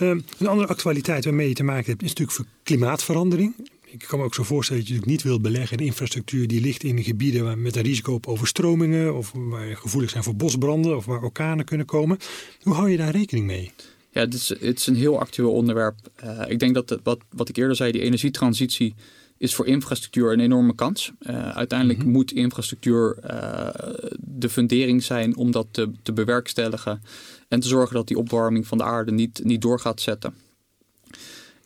Um, 0.00 0.24
een 0.38 0.46
andere 0.46 0.68
actualiteit 0.68 1.24
waarmee 1.24 1.48
je 1.48 1.54
te 1.54 1.62
maken 1.62 1.90
hebt 1.90 2.02
is 2.02 2.12
natuurlijk 2.14 2.48
klimaatverandering 2.62 3.54
ik 3.90 4.04
kan 4.08 4.18
me 4.18 4.24
ook 4.24 4.34
zo 4.34 4.42
voorstellen 4.42 4.82
dat 4.82 4.90
je 4.90 4.94
natuurlijk 4.94 5.22
niet 5.22 5.30
wilt 5.30 5.52
beleggen 5.52 5.78
in 5.78 5.86
infrastructuur 5.86 6.48
die 6.48 6.60
ligt 6.60 6.82
in 6.82 7.02
gebieden 7.02 7.44
waar, 7.44 7.58
met 7.58 7.76
een 7.76 7.82
risico 7.82 8.12
op 8.12 8.26
overstromingen 8.26 9.16
of 9.16 9.32
waar 9.34 9.76
gevoelig 9.76 10.10
zijn 10.10 10.24
voor 10.24 10.36
bosbranden 10.36 10.96
of 10.96 11.04
waar 11.04 11.22
orkanen 11.22 11.64
kunnen 11.64 11.86
komen. 11.86 12.18
Hoe 12.62 12.74
hou 12.74 12.90
je 12.90 12.96
daar 12.96 13.10
rekening 13.10 13.46
mee? 13.46 13.72
Ja, 14.10 14.20
het 14.20 14.34
is, 14.34 14.48
het 14.48 14.78
is 14.78 14.86
een 14.86 14.96
heel 14.96 15.20
actueel 15.20 15.52
onderwerp. 15.52 15.96
Uh, 16.24 16.42
ik 16.48 16.58
denk 16.58 16.74
dat 16.74 17.00
wat, 17.02 17.18
wat 17.30 17.48
ik 17.48 17.56
eerder 17.56 17.76
zei, 17.76 17.92
die 17.92 18.00
energietransitie 18.00 18.94
is 19.38 19.54
voor 19.54 19.66
infrastructuur 19.66 20.32
een 20.32 20.40
enorme 20.40 20.74
kans. 20.74 21.12
Uh, 21.20 21.48
uiteindelijk 21.48 21.98
mm 21.98 22.04
-hmm. 22.04 22.14
moet 22.14 22.32
infrastructuur 22.32 23.18
uh, 23.30 23.68
de 24.18 24.48
fundering 24.48 25.02
zijn 25.02 25.36
om 25.36 25.50
dat 25.50 25.66
te, 25.70 25.90
te 26.02 26.12
bewerkstelligen 26.12 27.02
en 27.48 27.60
te 27.60 27.68
zorgen 27.68 27.94
dat 27.94 28.08
die 28.08 28.18
opwarming 28.18 28.66
van 28.66 28.78
de 28.78 28.84
aarde 28.84 29.12
niet, 29.12 29.40
niet 29.44 29.62
door 29.62 29.80
gaat 29.80 30.00
zetten. 30.00 30.34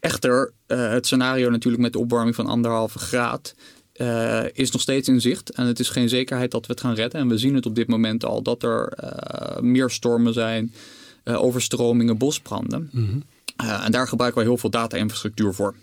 Echter, 0.02 0.52
uh, 0.66 0.90
het 0.90 1.06
scenario 1.06 1.50
natuurlijk 1.50 1.82
met 1.82 1.92
de 1.92 1.98
opwarming 1.98 2.34
van 2.34 2.46
anderhalve 2.46 2.98
graad 2.98 3.54
uh, 3.96 4.44
is 4.52 4.70
nog 4.70 4.80
steeds 4.80 5.08
in 5.08 5.20
zicht. 5.20 5.50
En 5.50 5.66
het 5.66 5.80
is 5.80 5.88
geen 5.88 6.08
zekerheid 6.08 6.50
dat 6.50 6.66
we 6.66 6.72
het 6.72 6.80
gaan 6.80 6.94
redden. 6.94 7.20
En 7.20 7.28
we 7.28 7.38
zien 7.38 7.54
het 7.54 7.66
op 7.66 7.74
dit 7.74 7.88
moment 7.88 8.24
al 8.24 8.42
dat 8.42 8.62
er 8.62 8.92
uh, 9.04 9.60
meer 9.60 9.90
stormen 9.90 10.32
zijn, 10.32 10.74
overstromingen, 11.24 12.18
bosbranden. 12.18 12.88
Mm 12.92 13.06
-hmm. 13.06 13.22
en 13.56 13.92
daar 13.92 14.08
gebruiken 14.08 14.40
we 14.40 14.48
heel 14.48 14.56
veel 14.56 14.70
data-infrastructuur 14.70 15.54
voor. 15.54 15.74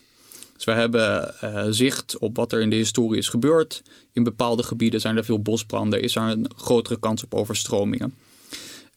Dus 0.53 0.63
we 0.63 0.71
hebben 0.71 1.33
zicht 1.73 2.17
op 2.17 2.35
wat 2.35 2.51
er 2.51 2.61
in 2.61 2.69
de 2.69 2.75
historie 2.75 3.19
is 3.19 3.29
gebeurd. 3.29 3.81
In 4.13 4.23
bepaalde 4.23 4.63
gebieden 4.63 5.01
zijn 5.01 5.17
er 5.17 5.25
veel 5.25 5.41
bosbranden, 5.41 6.01
is 6.01 6.15
er 6.15 6.21
een 6.21 6.49
grotere 6.55 6.99
kans 6.99 7.23
op 7.23 7.33
overstromingen. 7.33 8.13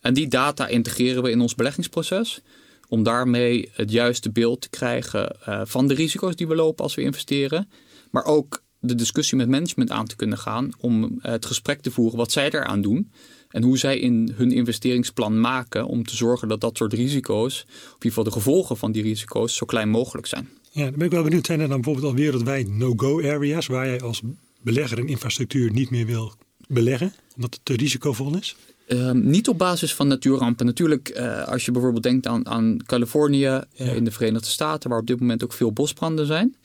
En 0.00 0.14
die 0.14 0.28
data 0.28 0.66
integreren 0.66 1.22
we 1.22 1.30
in 1.30 1.40
ons 1.40 1.54
beleggingsproces 1.54 2.42
om 2.92 3.02
daarmee 3.02 3.68
het 3.72 3.90
juiste 3.90 4.30
beeld 4.30 4.60
te 4.60 4.68
krijgen 4.68 5.36
uh, 5.48 5.60
van 5.64 5.86
de 5.86 5.94
risico's 5.94 6.36
die 6.36 6.46
we 6.46 6.54
lopen 6.54 6.84
als 6.84 6.94
we 6.94 7.02
investeren. 7.02 7.70
Maar 8.10 8.24
ook 8.24 8.62
de 8.80 8.94
discussie 8.94 9.38
met 9.38 9.48
management 9.48 9.90
aan 9.90 10.06
te 10.06 10.16
kunnen 10.16 10.38
gaan 10.38 10.70
om 10.78 11.02
uh, 11.04 11.10
het 11.20 11.46
gesprek 11.46 11.80
te 11.80 11.90
voeren 11.90 12.16
wat 12.18 12.32
zij 12.32 12.50
eraan 12.50 12.80
doen. 12.80 13.12
En 13.48 13.62
hoe 13.62 13.78
zij 13.78 13.98
in 13.98 14.32
hun 14.34 14.52
investeringsplan 14.52 15.40
maken 15.40 15.86
om 15.86 16.04
te 16.04 16.16
zorgen 16.16 16.48
dat 16.48 16.60
dat 16.60 16.76
soort 16.76 16.92
risico's, 16.92 17.62
of 17.62 17.72
in 17.72 17.94
ieder 17.94 18.08
geval 18.08 18.24
de 18.24 18.30
gevolgen 18.30 18.76
van 18.76 18.92
die 18.92 19.02
risico's, 19.02 19.56
zo 19.56 19.66
klein 19.66 19.88
mogelijk 19.88 20.26
zijn. 20.26 20.48
Ja, 20.70 20.84
dan 20.84 20.94
ben 20.96 21.06
ik 21.06 21.12
wel 21.12 21.22
benieuwd. 21.22 21.46
Zijn 21.46 21.60
er 21.60 21.68
dan 21.68 21.80
bijvoorbeeld 21.80 22.12
al 22.12 22.18
wereldwijd 22.18 22.68
no-go 22.68 23.22
areas 23.22 23.66
waar 23.66 23.86
jij 23.86 24.00
als 24.00 24.22
belegger 24.62 24.98
in 24.98 25.08
infrastructuur 25.08 25.72
niet 25.72 25.90
meer 25.90 26.06
wil 26.06 26.32
beleggen, 26.68 27.14
omdat 27.34 27.54
het 27.54 27.64
te 27.64 27.76
risicovol 27.76 28.36
is? 28.36 28.56
Ehm, 28.92 29.30
niet 29.30 29.48
op 29.48 29.58
basis 29.58 29.94
van 29.94 30.08
natuurrampen. 30.08 30.66
Natuurlijk, 30.66 31.16
uh, 31.16 31.48
als 31.48 31.64
je 31.64 31.70
bijvoorbeeld 31.70 32.02
denkt 32.02 32.26
aan, 32.26 32.46
aan 32.46 32.76
Californië 32.86 33.60
uh, 33.80 33.94
in 33.94 34.04
de 34.04 34.10
Verenigde 34.10 34.48
Staten, 34.48 34.90
waar 34.90 34.98
op 34.98 35.06
dit 35.06 35.20
moment 35.20 35.44
ook 35.44 35.52
veel 35.52 35.72
bosbranden 35.72 36.26
zijn, 36.26 36.56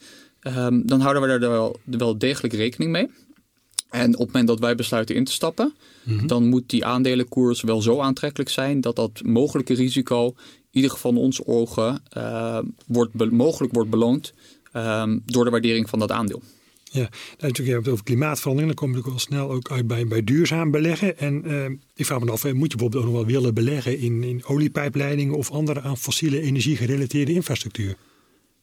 um, 0.42 0.86
dan 0.86 1.00
houden 1.00 1.22
we 1.22 1.28
daar 1.28 1.50
wel, 1.50 1.80
wel, 1.84 2.18
degelijk 2.18 2.54
rekening 2.54 2.90
mee. 2.90 3.10
En 3.90 4.12
op 4.14 4.18
het 4.18 4.26
moment 4.26 4.46
dat 4.46 4.58
wij 4.58 4.74
besluiten 4.74 5.14
in 5.14 5.24
te 5.24 5.32
stappen, 5.32 5.74
mm 6.02 6.18
-hmm. 6.18 6.26
dan 6.26 6.48
moet 6.48 6.68
die 6.70 6.84
aandelenkoers 6.84 7.62
wel 7.62 7.82
zo 7.82 8.00
aantrekkelijk 8.00 8.50
zijn 8.50 8.80
dat 8.80 8.96
dat 8.96 9.22
mogelijke 9.22 9.74
risico, 9.74 10.26
in 10.26 10.34
ieder 10.70 10.90
geval 10.90 11.10
in 11.10 11.16
onze 11.16 11.46
ogen, 11.46 12.02
uh, 12.16 12.58
wordt 12.86 13.30
mogelijk 13.30 13.72
wordt 13.74 13.90
beloond 13.90 14.32
um, 14.72 15.22
door 15.24 15.44
de 15.44 15.50
waardering 15.50 15.88
van 15.88 15.98
dat 15.98 16.10
aandeel. 16.10 16.42
Ja, 16.90 17.08
natuurlijk, 17.30 17.66
je 17.66 17.72
hebt 17.72 17.84
het 17.84 17.92
over 17.92 18.04
klimaatverandering. 18.04 18.74
Dan 18.74 18.84
kom 18.84 18.90
je 18.90 18.96
natuurlijk 18.96 19.22
al 19.22 19.32
snel 19.32 19.50
ook 19.50 19.70
uit 19.70 19.86
bij, 19.86 20.06
bij 20.06 20.24
duurzaam 20.24 20.70
beleggen. 20.70 21.18
En 21.18 21.42
uh, 21.46 21.64
ik 21.94 22.06
vraag 22.06 22.20
me 22.20 22.30
af, 22.30 22.52
moet 22.52 22.72
je 22.72 22.76
bijvoorbeeld 22.76 23.04
ook 23.04 23.10
nog 23.10 23.18
wel 23.18 23.26
willen 23.26 23.54
beleggen 23.54 23.98
in, 23.98 24.22
in 24.22 24.44
oliepijpleidingen 24.44 25.34
of 25.34 25.50
andere 25.50 25.80
aan 25.80 25.98
fossiele 25.98 26.40
energie 26.40 26.76
gerelateerde 26.76 27.32
infrastructuur? 27.32 27.96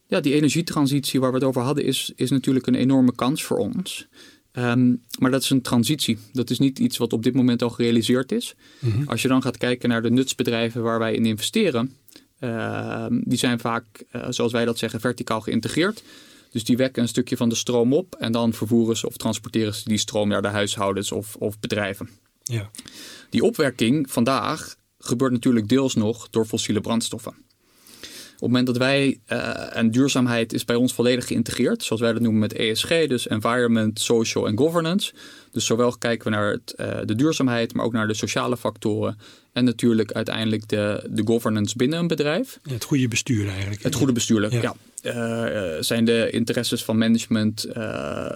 Ja, 0.08 0.20
die 0.20 0.34
energietransitie 0.34 1.20
waar 1.20 1.32
we 1.32 1.38
het 1.38 1.46
over 1.46 1.62
hadden 1.62 1.84
is, 1.84 2.12
is 2.16 2.30
natuurlijk 2.30 2.68
een 2.68 2.76
enorme 2.76 3.16
kans 3.16 3.44
voor 3.44 3.58
ons. 3.58 4.08
Um, 4.54 5.02
maar 5.20 5.32
dat 5.32 5.42
is 5.42 5.50
een 5.50 5.62
transitie. 5.62 6.18
Dat 6.32 6.50
is 6.50 6.60
niet 6.60 6.80
iets 6.80 6.98
wat 6.98 7.14
op 7.14 7.24
dit 7.24 7.34
moment 7.34 7.62
al 7.62 7.70
gerealiseerd 7.70 8.32
is. 8.32 8.56
Mm 8.80 8.92
-hmm. 8.92 9.08
Als 9.08 9.22
je 9.22 9.28
dan 9.28 9.42
gaat 9.42 9.58
kijken 9.58 9.90
naar 9.90 10.02
de 10.02 10.12
nutsbedrijven 10.12 10.82
waar 10.82 11.00
wij 11.00 11.14
in 11.14 11.26
investeren, 11.26 11.96
uh, 12.40 13.06
die 13.10 13.38
zijn 13.38 13.60
vaak, 13.60 13.86
uh, 14.16 14.26
zoals 14.30 14.52
wij 14.52 14.66
dat 14.66 14.78
zeggen, 14.78 15.00
verticaal 15.00 15.42
geïntegreerd. 15.42 16.04
Dus 16.56 16.64
die 16.64 16.78
wekken 16.78 17.02
een 17.02 17.08
stukje 17.08 17.38
van 17.38 17.50
de 17.50 17.56
stroom 17.56 17.94
op 17.94 18.16
en 18.16 18.32
dan 18.32 18.54
vervoeren 18.54 18.98
ze 18.98 19.08
of 19.08 19.18
transporteren 19.18 19.76
ze 19.76 19.90
die 19.90 19.98
stroom 19.98 20.28
naar 20.28 20.42
de 20.42 20.48
huishoudens 20.48 21.12
of, 21.12 21.36
of 21.36 21.60
bedrijven. 21.60 22.10
Ja. 22.44 22.70
Die 23.30 23.44
opwerking 23.44 24.12
vandaag 24.12 24.76
gebeurt 24.98 25.32
natuurlijk 25.32 25.68
deels 25.68 25.96
nog 25.96 26.30
door 26.30 26.46
fossiele 26.46 26.82
brandstoffen. 26.82 27.36
Op 28.36 28.42
het 28.42 28.50
moment 28.50 28.68
dat 28.68 28.78
wij, 28.78 29.20
uh, 29.32 29.78
en 29.78 29.92
duurzaamheid 29.92 30.54
is 30.54 30.66
bij 30.66 30.76
ons 30.76 30.94
volledig 30.94 31.28
geïntegreerd, 31.28 31.84
zoals 31.84 32.02
wij 32.02 32.14
dat 32.14 32.22
noemen 32.22 32.40
met 32.40 32.54
ESG, 32.54 33.08
dus 33.08 33.28
Environment, 33.28 34.00
Social 34.00 34.48
en 34.48 34.58
Governance. 34.58 35.14
Dus 35.52 35.66
zowel 35.66 35.98
kijken 35.98 36.32
we 36.32 36.36
naar 36.36 36.52
het, 36.52 36.74
uh, 36.78 36.98
de 37.06 37.16
duurzaamheid, 37.16 37.74
maar 37.74 37.86
ook 37.86 37.94
naar 37.94 38.08
de 38.08 38.14
sociale 38.14 38.58
factoren. 38.58 39.18
En 39.54 39.64
natuurlijk 39.64 40.12
uiteindelijk 40.12 40.68
de, 40.68 41.08
de 41.10 41.22
governance 41.26 41.76
binnen 41.78 42.00
een 42.00 42.08
bedrijf. 42.08 42.60
Ja, 42.64 42.74
het 42.74 42.84
goede 42.84 43.08
bestuur 43.08 43.48
eigenlijk. 43.48 43.84
Het 43.84 43.96
goede 43.96 44.14
bestuur, 44.14 44.54
ja. 44.54 44.62
ja. 44.62 44.76
Uh, 45.04 45.82
zijn 45.82 46.06
de 46.06 46.30
interesses 46.30 46.84
van 46.84 46.98
management 46.98 47.68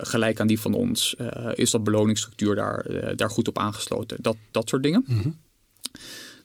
gelijk 0.01 0.39
aan 0.39 0.47
die 0.47 0.59
van 0.59 0.73
ons? 0.73 1.15
is 1.53 1.71
dat 1.71 1.83
beloningsstructuur 1.83 2.55
daar, 2.55 2.85
daar 3.15 3.29
goed 3.29 3.47
op 3.47 3.57
aangesloten? 3.57 4.17
Dat, 4.21 4.35
dat 4.51 4.69
soort 4.69 4.83
dingen. 4.83 5.03
Mm 5.07 5.21
-hmm. 5.21 5.35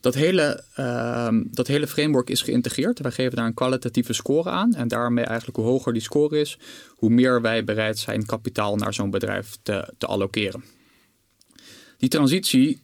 Dat 0.04 0.14
hele, 0.14 0.64
uh, 0.78 1.28
dat 1.44 1.66
hele 1.66 1.86
framework 1.86 2.30
is 2.30 2.42
geïntegreerd. 2.42 3.00
Wij 3.00 3.10
geven 3.10 3.36
daar 3.36 3.46
een 3.46 3.54
kwalitatieve 3.54 4.12
score 4.12 4.50
aan. 4.50 4.74
En 4.74 4.88
daarmee 4.88 5.24
eigenlijk 5.24 5.56
hoe 5.56 5.66
hoger 5.66 5.92
die 5.92 6.02
score 6.02 6.40
is, 6.40 6.58
hoe 6.88 7.10
meer 7.10 7.40
wij 7.40 7.64
bereid 7.64 7.98
zijn 7.98 8.26
kapitaal 8.26 8.76
naar 8.76 8.94
zo'n 8.94 9.10
bedrijf 9.10 9.56
te, 9.62 9.92
te 9.98 10.06
allokeren. 10.06 10.64
Die 11.98 12.08
transitie 12.08 12.82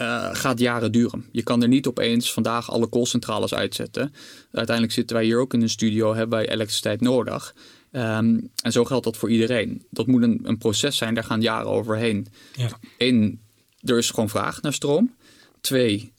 uh, 0.00 0.28
gaat 0.32 0.58
jaren 0.58 0.92
duren. 0.92 1.24
Je 1.32 1.42
kan 1.42 1.62
er 1.62 1.68
niet 1.68 1.86
opeens 1.86 2.32
vandaag 2.32 2.70
alle 2.70 2.86
koolcentrales 2.86 3.54
uitzetten. 3.54 4.14
Uiteindelijk 4.52 4.96
zitten 4.96 5.16
wij 5.16 5.24
hier 5.24 5.38
ook 5.38 5.54
in 5.54 5.62
een 5.62 5.68
studio, 5.68 6.14
hebben 6.14 6.38
wij 6.38 6.48
elektriciteit 6.48 7.00
nodig. 7.00 7.54
Um, 7.92 8.50
en 8.62 8.72
zo 8.72 8.84
geldt 8.84 9.04
dat 9.04 9.16
voor 9.16 9.30
iedereen. 9.30 9.86
Dat 9.90 10.06
moet 10.06 10.22
een, 10.22 10.40
een 10.42 10.58
proces 10.58 10.96
zijn, 10.96 11.14
daar 11.14 11.24
gaan 11.24 11.40
jaren 11.40 11.70
overheen. 11.70 12.26
Ja. 12.52 12.68
Eén, 12.98 13.40
er 13.82 13.98
is 13.98 14.10
gewoon 14.10 14.28
vraag 14.28 14.62
naar 14.62 14.72
stroom. 14.72 15.14
Twee, 15.60 16.12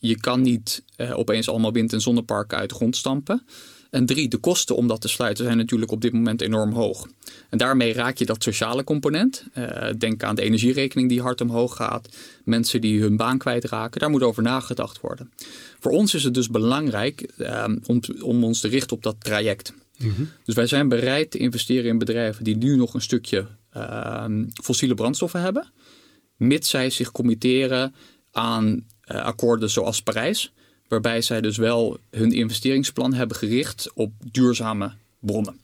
je 0.00 0.20
kan 0.20 0.40
niet 0.40 0.82
uh, 0.96 1.18
opeens 1.18 1.48
allemaal 1.48 1.72
wind- 1.72 1.92
en 1.92 2.00
zonneparken 2.00 2.58
uit 2.58 2.68
de 2.68 2.74
grond 2.74 2.96
stampen. 2.96 3.42
En 3.90 4.06
drie, 4.06 4.28
de 4.28 4.36
kosten 4.36 4.76
om 4.76 4.86
dat 4.86 5.00
te 5.00 5.08
sluiten 5.08 5.44
zijn 5.44 5.56
natuurlijk 5.56 5.90
op 5.90 6.00
dit 6.00 6.12
moment 6.12 6.40
enorm 6.40 6.72
hoog. 6.72 7.06
En 7.48 7.58
daarmee 7.58 7.92
raak 7.92 8.16
je 8.16 8.26
dat 8.26 8.42
sociale 8.42 8.84
component. 8.84 9.44
Uh, 9.54 9.88
denk 9.98 10.22
aan 10.22 10.34
de 10.34 10.42
energierekening 10.42 11.08
die 11.08 11.20
hard 11.20 11.40
omhoog 11.40 11.76
gaat. 11.76 12.08
Mensen 12.44 12.80
die 12.80 13.00
hun 13.00 13.16
baan 13.16 13.38
kwijtraken. 13.38 14.00
Daar 14.00 14.10
moet 14.10 14.22
over 14.22 14.42
nagedacht 14.42 15.00
worden. 15.00 15.32
Voor 15.78 15.92
ons 15.92 16.14
is 16.14 16.24
het 16.24 16.34
dus 16.34 16.48
belangrijk 16.48 17.32
uh, 17.38 17.64
om, 17.86 18.00
om 18.22 18.44
ons 18.44 18.60
te 18.60 18.68
richten 18.68 18.96
op 18.96 19.02
dat 19.02 19.16
traject. 19.18 19.72
Mm 19.98 20.12
-hmm. 20.14 20.28
Dus 20.44 20.54
wij 20.54 20.66
zijn 20.66 20.88
bereid 20.88 21.30
te 21.30 21.38
investeren 21.38 21.90
in 21.90 21.98
bedrijven 21.98 22.44
die 22.44 22.56
nu 22.56 22.76
nog 22.76 22.94
een 22.94 23.00
stukje 23.00 23.46
ehm, 23.72 24.44
fossiele 24.62 24.94
brandstoffen 24.94 25.40
hebben. 25.40 25.72
Mits 26.36 26.70
zij 26.70 26.90
zich 26.90 27.12
committeren 27.12 27.94
aan 28.30 28.86
akkoorden 29.18 29.70
zoals 29.70 30.02
Parijs. 30.02 30.52
Waarbij 30.88 31.22
zij 31.22 31.40
dus 31.40 31.56
wel 31.56 31.98
hun 32.10 32.32
investeringsplan 32.32 33.14
hebben 33.14 33.36
gericht 33.36 33.90
op 33.94 34.12
duurzame 34.30 34.92
bronnen. 35.20 35.58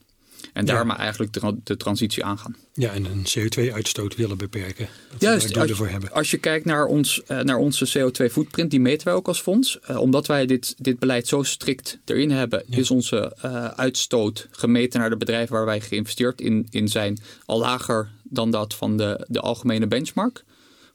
En 0.52 0.66
Ja. 0.66 0.72
daarmee 0.72 0.96
eigenlijk 0.96 1.32
de, 1.32 1.56
de 1.64 1.76
transitie 1.76 2.24
aangaan. 2.24 2.56
Ja, 2.74 2.92
en 2.92 3.04
een 3.04 3.24
CO2-uitstoot 3.38 4.14
willen 4.16 4.36
beperken. 4.38 4.88
Dat 5.10 5.20
Juist, 5.20 5.46
we 5.46 5.52
daar 5.52 5.62
als, 5.68 5.72
voor 5.76 5.88
hebben. 5.88 6.12
als 6.12 6.30
je 6.30 6.38
kijkt 6.38 6.64
naar, 6.64 6.86
ons, 6.86 7.22
uh, 7.28 7.40
naar 7.40 7.56
onze 7.56 7.98
CO2-footprint, 7.98 8.70
die 8.70 8.80
meten 8.80 9.06
wij 9.06 9.14
ook 9.16 9.28
als 9.28 9.40
fonds. 9.40 9.78
Uh, 9.90 10.00
omdat 10.00 10.26
wij 10.26 10.46
dit, 10.46 10.74
dit 10.78 10.98
beleid 10.98 11.28
zo 11.28 11.42
strikt 11.42 11.98
erin 12.04 12.30
hebben, 12.30 12.62
Ja. 12.66 12.76
is 12.76 12.90
onze 12.90 13.36
uh, 13.44 13.64
uitstoot 13.66 14.48
gemeten 14.50 15.00
naar 15.00 15.10
de 15.10 15.16
bedrijven 15.16 15.54
waar 15.54 15.64
wij 15.64 15.80
geïnvesteerd 15.80 16.40
in, 16.40 16.66
in 16.70 16.88
zijn 16.88 17.18
al 17.46 17.58
lager 17.58 18.10
dan 18.22 18.50
dat 18.50 18.74
van 18.74 18.96
de, 18.96 19.24
de 19.28 19.40
algemene 19.40 19.86
benchmark, 19.86 20.44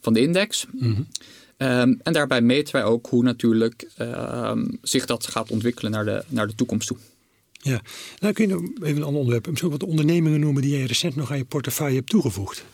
van 0.01 0.13
de 0.13 0.21
index. 0.21 0.65
Mhm. 0.71 1.01
Um, 1.61 1.99
en 2.03 2.13
daarbij 2.13 2.41
meten 2.41 2.73
wij 2.73 2.83
ook 2.83 3.07
hoe 3.07 3.23
natuurlijk 3.23 3.87
um, 3.99 4.77
zich 4.81 5.05
dat 5.05 5.27
gaat 5.27 5.51
ontwikkelen 5.51 5.91
naar 5.91 6.05
de, 6.05 6.23
naar 6.27 6.47
de 6.47 6.55
toekomst 6.55 6.87
toe. 6.87 6.97
Ja, 7.51 7.81
nou 8.19 8.33
kun 8.33 8.47
je 8.47 8.53
nog 8.53 8.61
even 8.61 8.97
een 8.97 9.03
ander 9.03 9.19
onderwerp, 9.19 9.47
misschien 9.49 9.69
wat 9.69 9.83
ondernemingen 9.83 10.39
noemen 10.39 10.61
die 10.61 10.77
jij 10.77 10.85
recent 10.85 11.15
nog 11.15 11.31
aan 11.31 11.37
je 11.37 11.45
portefeuille 11.45 11.95
hebt 11.95 12.09
toegevoegd. 12.09 12.65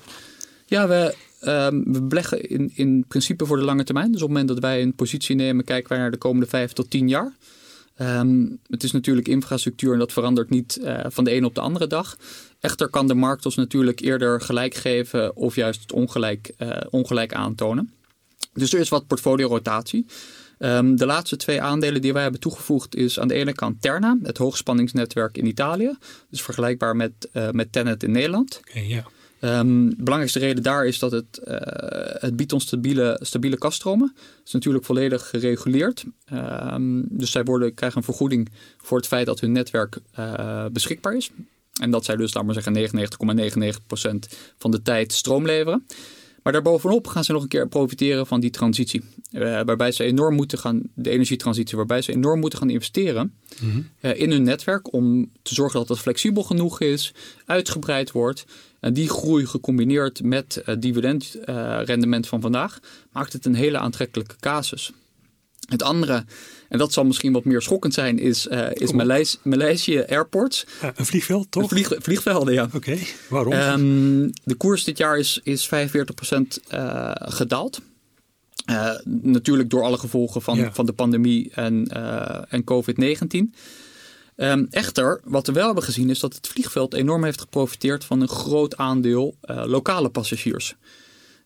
Ja, 0.66 0.88
we, 0.88 1.16
um, 1.42 1.94
we 1.94 2.02
beleggen 2.02 2.50
in, 2.50 2.72
in 2.76 3.06
principe 3.08 3.46
voor 3.46 3.58
de 3.58 3.64
lange 3.64 3.84
termijn. 3.84 4.12
Dus 4.12 4.22
op 4.22 4.28
het 4.28 4.38
moment 4.38 4.48
dat 4.48 4.60
wij 4.60 4.82
een 4.82 4.96
positie 4.96 5.36
nemen, 5.36 5.64
kijken 5.64 5.90
wij 5.90 5.98
naar 5.98 6.12
de 6.12 6.18
komende 6.18 6.48
vijf 6.48 6.74
tot 6.74 6.90
tien 6.90 7.10
jaar. 7.10 7.36
Um, 8.02 8.60
het 8.68 8.84
is 8.84 8.92
natuurlijk 8.92 9.28
infrastructuur 9.28 9.94
en 9.94 10.00
dat 10.00 10.14
verandert 10.14 10.50
niet 10.50 10.80
uh, 10.82 11.00
van 11.08 11.24
de 11.24 11.32
ene 11.32 11.46
op 11.46 11.56
de 11.56 11.62
andere 11.62 11.88
dag. 11.88 12.18
Echter 12.60 12.90
kan 12.90 13.08
de 13.08 13.14
markt 13.14 13.46
ons 13.46 13.56
natuurlijk 13.56 14.00
eerder 14.00 14.42
gelijk 14.42 14.74
geven 14.74 15.36
of 15.36 15.56
juist 15.56 15.82
het 15.82 15.92
ongelijk, 15.92 16.52
uh, 16.58 16.78
ongelijk 16.90 17.34
aantonen. 17.34 17.92
Dus 18.58 18.74
er 18.74 18.80
is 18.80 18.90
wat 18.90 19.08
portfolio-rotatie. 19.08 20.06
Um, 20.60 20.96
de 20.96 21.06
laatste 21.06 21.36
twee 21.36 21.62
aandelen 21.62 22.02
die 22.02 22.14
wij 22.14 22.22
hebben 22.22 22.40
toegevoegd 22.40 22.96
is 22.96 23.20
aan 23.20 23.28
de 23.28 23.34
ene 23.34 23.54
kant 23.54 23.82
Terna, 23.82 24.18
het 24.24 24.38
hoogspanningsnetwerk 24.38 25.38
in 25.38 25.46
Italië. 25.46 25.96
Dus 26.30 26.42
vergelijkbaar 26.42 26.96
met, 26.96 27.30
uh, 27.34 27.50
met 27.50 27.72
Tenet 27.72 28.04
in 28.04 28.12
Nederland. 28.12 28.62
Okay, 28.70 28.88
ja. 28.88 29.06
Um, 29.42 29.90
de 29.90 29.96
belangrijkste 29.96 30.40
reden 30.40 30.64
daar 30.64 30.86
is 30.86 31.00
dat 31.00 31.12
het, 31.12 31.42
uh, 31.48 31.56
het 32.22 32.36
biedt 32.36 32.54
ons 32.54 32.64
stabiele, 32.64 33.20
stabiele 33.22 33.58
kaststromen. 33.58 34.14
Het 34.16 34.48
is 34.48 34.54
natuurlijk 34.54 34.86
volledig 34.86 35.30
gereguleerd. 35.30 36.06
Um, 36.34 37.06
dus 37.10 37.32
zij 37.32 37.44
worden, 37.44 37.74
krijgen 37.74 37.98
een 37.98 38.04
vergoeding 38.04 38.50
voor 38.78 38.98
het 38.98 39.08
feit 39.08 39.26
dat 39.26 39.40
hun 39.40 39.52
netwerk 39.52 40.00
uh, 40.20 40.66
beschikbaar 40.72 41.16
is. 41.16 41.30
En 41.82 41.92
dat 41.92 42.06
zij 42.06 42.16
dus, 42.16 42.34
laat 42.34 42.46
maar 42.46 42.62
zeggen, 42.62 42.90
99,99% 44.34 44.38
van 44.58 44.72
de 44.72 44.82
tijd 44.82 45.14
stroom 45.14 45.46
leveren. 45.46 45.86
Maar 46.48 46.56
daarbovenop 46.56 47.08
gaan 47.08 47.24
ze 47.24 47.32
nog 47.32 47.42
een 47.42 47.48
keer 47.48 47.68
profiteren 47.68 48.28
van 48.28 48.40
die 48.40 48.50
transitie. 48.50 49.04
Uh, 49.32 49.42
waarbij 49.42 49.92
ze 49.92 50.04
enorm 50.04 50.36
moeten 50.36 50.58
gaan, 50.58 50.82
de 50.94 51.10
energietransitie, 51.10 51.78
waarbij 51.78 52.02
ze 52.02 52.12
enorm 52.12 52.40
moeten 52.40 52.60
gaan 52.60 52.70
investeren 52.70 53.34
mm 53.62 53.72
-hmm. 53.72 53.90
uh, 54.02 54.20
in 54.20 54.32
hun 54.32 54.44
netwerk. 54.44 54.94
Om 54.94 55.32
te 55.42 55.54
zorgen 55.54 55.80
dat 55.80 55.88
het 55.88 56.00
flexibel 56.00 56.44
genoeg 56.44 56.82
is, 56.82 57.14
uitgebreid 57.46 58.12
wordt. 58.12 58.46
En 58.80 58.94
die 58.94 59.10
groei 59.10 59.46
gecombineerd 59.46 60.24
met 60.24 60.62
het 60.66 60.82
dividendrendement 60.82 62.28
van 62.28 62.42
vandaag 62.42 62.80
maakt 63.12 63.34
het 63.34 63.46
een 63.46 63.56
hele 63.56 63.78
aantrekkelijke 63.78 64.36
casus. 64.40 64.92
Het 65.68 65.84
andere, 65.84 66.26
en 66.70 66.78
dat 66.78 66.94
zal 66.94 67.06
misschien 67.06 67.34
wat 67.34 67.46
meer 67.46 67.62
schokkend 67.62 67.94
zijn, 67.94 68.20
is, 68.20 68.48
uh, 68.48 68.68
is 68.74 68.92
Maleis 68.92 69.38
Malaysia 69.44 70.06
Airports. 70.10 70.66
Ja, 70.82 70.94
een 70.96 71.06
vliegveld, 71.06 71.52
toch? 71.52 71.70
Vlieg, 71.70 71.92
vliegvelden, 72.00 72.54
ja. 72.54 72.64
Oké, 72.64 72.76
okay. 72.76 73.08
waarom? 73.30 73.54
Um, 73.54 74.32
de 74.44 74.56
koers 74.56 74.84
dit 74.84 74.98
jaar 74.98 75.18
is, 75.18 75.40
is 75.44 75.70
45% 75.70 75.70
uh, 76.74 77.12
gedaald. 77.16 77.82
Uh, 78.70 78.92
natuurlijk 79.06 79.70
door 79.70 79.84
alle 79.84 79.98
gevolgen 79.98 80.42
van, 80.42 80.58
ja. 80.58 80.74
van 80.74 80.86
de 80.86 80.94
pandemie 80.94 81.52
en, 81.54 81.88
en 82.50 82.64
COVID-19. 82.64 83.60
Um, 84.36 84.68
echter, 84.70 85.22
wat 85.24 85.48
we 85.48 85.54
wel 85.54 85.66
hebben 85.66 85.84
gezien 85.84 86.10
is 86.10 86.20
dat 86.20 86.36
het 86.36 86.48
vliegveld 86.48 86.94
enorm 86.94 87.24
heeft 87.24 87.42
geprofiteerd 87.42 88.06
van 88.06 88.22
een 88.22 88.28
groot 88.28 88.78
aandeel 88.78 89.38
lokale 89.66 90.10
passagiers. 90.10 90.76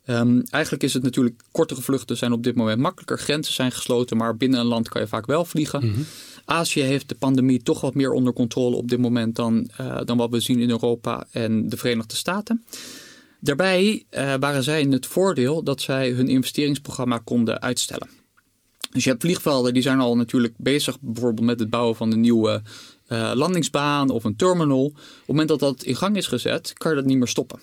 Um, 0.05 0.43
eigenlijk 0.49 0.83
is 0.83 0.93
het 0.93 1.03
natuurlijk, 1.03 1.41
kortere 1.51 1.81
vluchten 1.81 2.17
zijn 2.17 2.31
op 2.31 2.43
dit 2.43 2.55
moment 2.55 2.79
makkelijker. 2.79 3.19
Grenzen 3.19 3.53
zijn 3.53 3.71
gesloten, 3.71 4.17
maar 4.17 4.37
binnen 4.37 4.59
een 4.59 4.65
land 4.65 4.89
kan 4.89 5.01
je 5.01 5.07
vaak 5.07 5.25
wel 5.25 5.45
vliegen. 5.45 5.85
Mm 5.85 5.93
-hmm. 5.93 6.05
Azië 6.45 6.81
heeft 6.81 7.09
de 7.09 7.15
pandemie 7.15 7.63
toch 7.63 7.81
wat 7.81 7.95
meer 7.95 8.11
onder 8.11 8.33
controle 8.33 8.75
op 8.75 8.89
dit 8.89 8.99
moment 8.99 9.35
dan, 9.35 9.69
uh, 9.81 9.99
dan 10.05 10.17
wat 10.17 10.29
we 10.29 10.39
zien 10.39 10.59
in 10.59 10.69
Europa 10.69 11.27
en 11.31 11.69
de 11.69 11.77
Verenigde 11.77 12.15
Staten. 12.15 12.65
Daarbij 13.39 14.05
uh, 14.11 14.33
waren 14.39 14.63
zij 14.63 14.81
in 14.81 14.91
het 14.91 15.05
voordeel 15.05 15.63
dat 15.63 15.81
zij 15.81 16.09
hun 16.09 16.27
investeringsprogramma 16.27 17.17
konden 17.17 17.61
uitstellen. 17.61 18.09
Dus 18.91 19.03
je 19.03 19.09
hebt 19.09 19.21
vliegvelden 19.21 19.73
die 19.73 19.81
zijn 19.81 19.99
al 19.99 20.15
natuurlijk 20.15 20.53
bezig 20.57 20.97
bijvoorbeeld 20.99 21.47
met 21.47 21.59
het 21.59 21.69
bouwen 21.69 21.95
van 21.95 22.11
een 22.11 22.21
nieuwe 22.21 22.61
uh, 23.07 23.31
landingsbaan 23.35 24.09
of 24.09 24.23
een 24.23 24.35
terminal. 24.35 24.85
Op 24.85 24.95
het 24.95 25.27
moment 25.27 25.47
dat 25.47 25.59
dat 25.59 25.83
in 25.83 25.95
gang 25.95 26.17
is 26.17 26.27
gezet, 26.27 26.73
kan 26.77 26.91
je 26.91 26.97
dat 26.97 27.05
niet 27.05 27.17
meer 27.17 27.27
stoppen. 27.27 27.59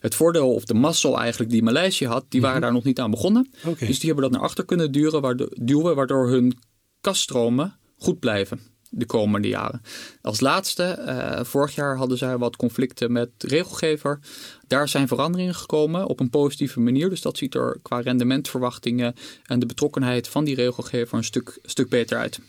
Het 0.00 0.14
voordeel 0.14 0.54
of 0.54 0.64
de 0.64 0.74
mazzel 0.74 1.18
eigenlijk 1.18 1.50
die 1.50 1.62
Maleisië 1.62 2.06
had, 2.06 2.24
die 2.28 2.40
waren 2.40 2.56
mm 2.56 2.62
-hmm. 2.62 2.72
daar 2.72 2.80
nog 2.80 2.88
niet 2.88 3.00
aan 3.00 3.10
begonnen. 3.10 3.50
Okay. 3.64 3.88
Dus 3.88 3.98
die 3.98 4.10
hebben 4.10 4.30
dat 4.30 4.32
naar 4.32 4.48
achter 4.48 4.64
kunnen 4.64 4.92
duwen, 4.92 5.20
waardoor, 5.20 5.50
duwen, 5.54 5.94
waardoor 5.94 6.28
hun 6.28 6.58
kaststromen 7.00 7.78
goed 7.98 8.18
blijven. 8.18 8.60
de 8.92 9.06
komende 9.06 9.48
jaren. 9.48 9.82
Als 10.22 10.40
laatste, 10.40 11.42
vorig 11.46 11.74
jaar 11.74 11.96
hadden 11.96 12.18
zij 12.18 12.38
wat 12.38 12.56
conflicten 12.56 13.12
met 13.12 13.30
regelgever. 13.38 14.18
Daar 14.66 14.88
zijn 14.88 15.08
veranderingen 15.08 15.54
gekomen 15.54 16.06
op 16.06 16.20
een 16.20 16.30
positieve 16.30 16.80
manier. 16.80 17.08
Dus 17.08 17.20
dat 17.20 17.38
ziet 17.38 17.54
er 17.54 17.78
qua 17.82 18.00
rendementverwachtingen 18.00 19.14
en 19.44 19.58
de 19.58 19.66
betrokkenheid 19.66 20.28
van 20.28 20.44
die 20.44 20.54
regelgever 20.54 21.18
een 21.18 21.24
stuk, 21.24 21.58
stuk 21.62 21.88
beter 21.88 22.18
uit. 22.18 22.40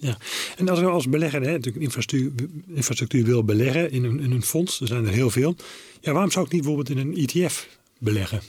Ja, 0.00 0.18
en 0.56 0.68
als 0.68 0.80
we 0.80 0.86
als 0.86 1.08
belegger 1.08 1.42
hè, 1.42 1.58
infrastructuur, 1.78 2.32
infrastructuur 2.68 3.24
wil 3.24 3.44
beleggen 3.44 3.90
in 3.90 4.04
een, 4.04 4.20
in 4.20 4.30
een 4.30 4.42
fonds, 4.42 4.80
er 4.80 4.86
zijn 4.86 5.06
er 5.06 5.12
heel 5.12 5.30
veel. 5.30 5.56
Ja, 6.00 6.12
waarom 6.12 6.30
zou 6.30 6.44
ik 6.44 6.52
niet 6.52 6.62
bijvoorbeeld 6.62 6.98
in 6.98 7.06
een 7.06 7.16
ETF 7.16 7.68
beleggen? 7.98 8.40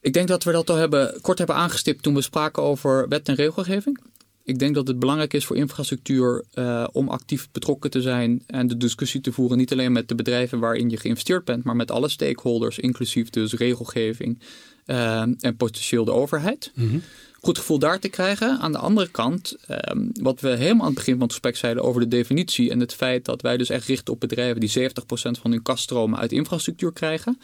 Ik 0.00 0.12
denk 0.12 0.28
dat 0.28 0.44
we 0.44 0.52
dat 0.52 0.70
al 0.70 0.76
hebben, 0.76 1.20
kort 1.20 1.38
hebben 1.38 1.56
aangestipt 1.56 2.02
toen 2.02 2.14
we 2.14 2.22
spraken 2.22 2.62
over 2.62 3.08
wet 3.08 3.28
en 3.28 3.34
regelgeving. 3.34 4.00
Ik 4.44 4.58
denk 4.58 4.74
dat 4.74 4.86
het 4.86 4.98
belangrijk 4.98 5.32
is 5.32 5.44
voor 5.44 5.56
infrastructuur 5.56 6.44
uh, 6.54 6.86
om 6.92 7.08
actief 7.08 7.48
betrokken 7.52 7.90
te 7.90 8.02
zijn 8.02 8.42
en 8.46 8.66
de 8.66 8.76
discussie 8.76 9.20
te 9.20 9.32
voeren. 9.32 9.58
Niet 9.58 9.72
alleen 9.72 9.92
met 9.92 10.08
de 10.08 10.14
bedrijven 10.14 10.58
waarin 10.58 10.90
je 10.90 10.96
geïnvesteerd 10.96 11.44
bent, 11.44 11.64
maar 11.64 11.76
met 11.76 11.90
alle 11.90 12.08
stakeholders, 12.08 12.78
inclusief 12.78 13.30
dus 13.30 13.52
regelgeving 13.52 14.38
uh, 14.86 15.20
en 15.20 15.56
potentieel 15.56 16.04
de 16.04 16.12
overheid. 16.12 16.72
Mm 16.74 17.02
Goed 17.44 17.58
gevoel 17.58 17.78
daar 17.78 18.00
te 18.00 18.08
krijgen. 18.08 18.58
Aan 18.58 18.72
de 18.72 18.78
andere 18.78 19.08
kant, 19.08 19.56
um, 19.90 20.10
wat 20.12 20.40
we 20.40 20.48
helemaal 20.48 20.80
aan 20.80 20.86
het 20.86 20.94
begin 20.94 21.12
van 21.12 21.22
het 21.22 21.32
gesprek 21.32 21.56
zeiden 21.56 21.82
over 21.82 22.00
de 22.00 22.08
definitie 22.08 22.70
en 22.70 22.80
het 22.80 22.94
feit 22.94 23.24
dat 23.24 23.42
wij 23.42 23.56
dus 23.56 23.68
echt 23.68 23.86
richten 23.86 24.14
op 24.14 24.20
bedrijven 24.20 24.60
die 24.60 24.90
70% 24.90 25.40
van 25.40 25.50
hun 25.50 25.62
kaststromen 25.62 26.18
uit 26.18 26.32
infrastructuur 26.32 26.92
krijgen 26.92 27.38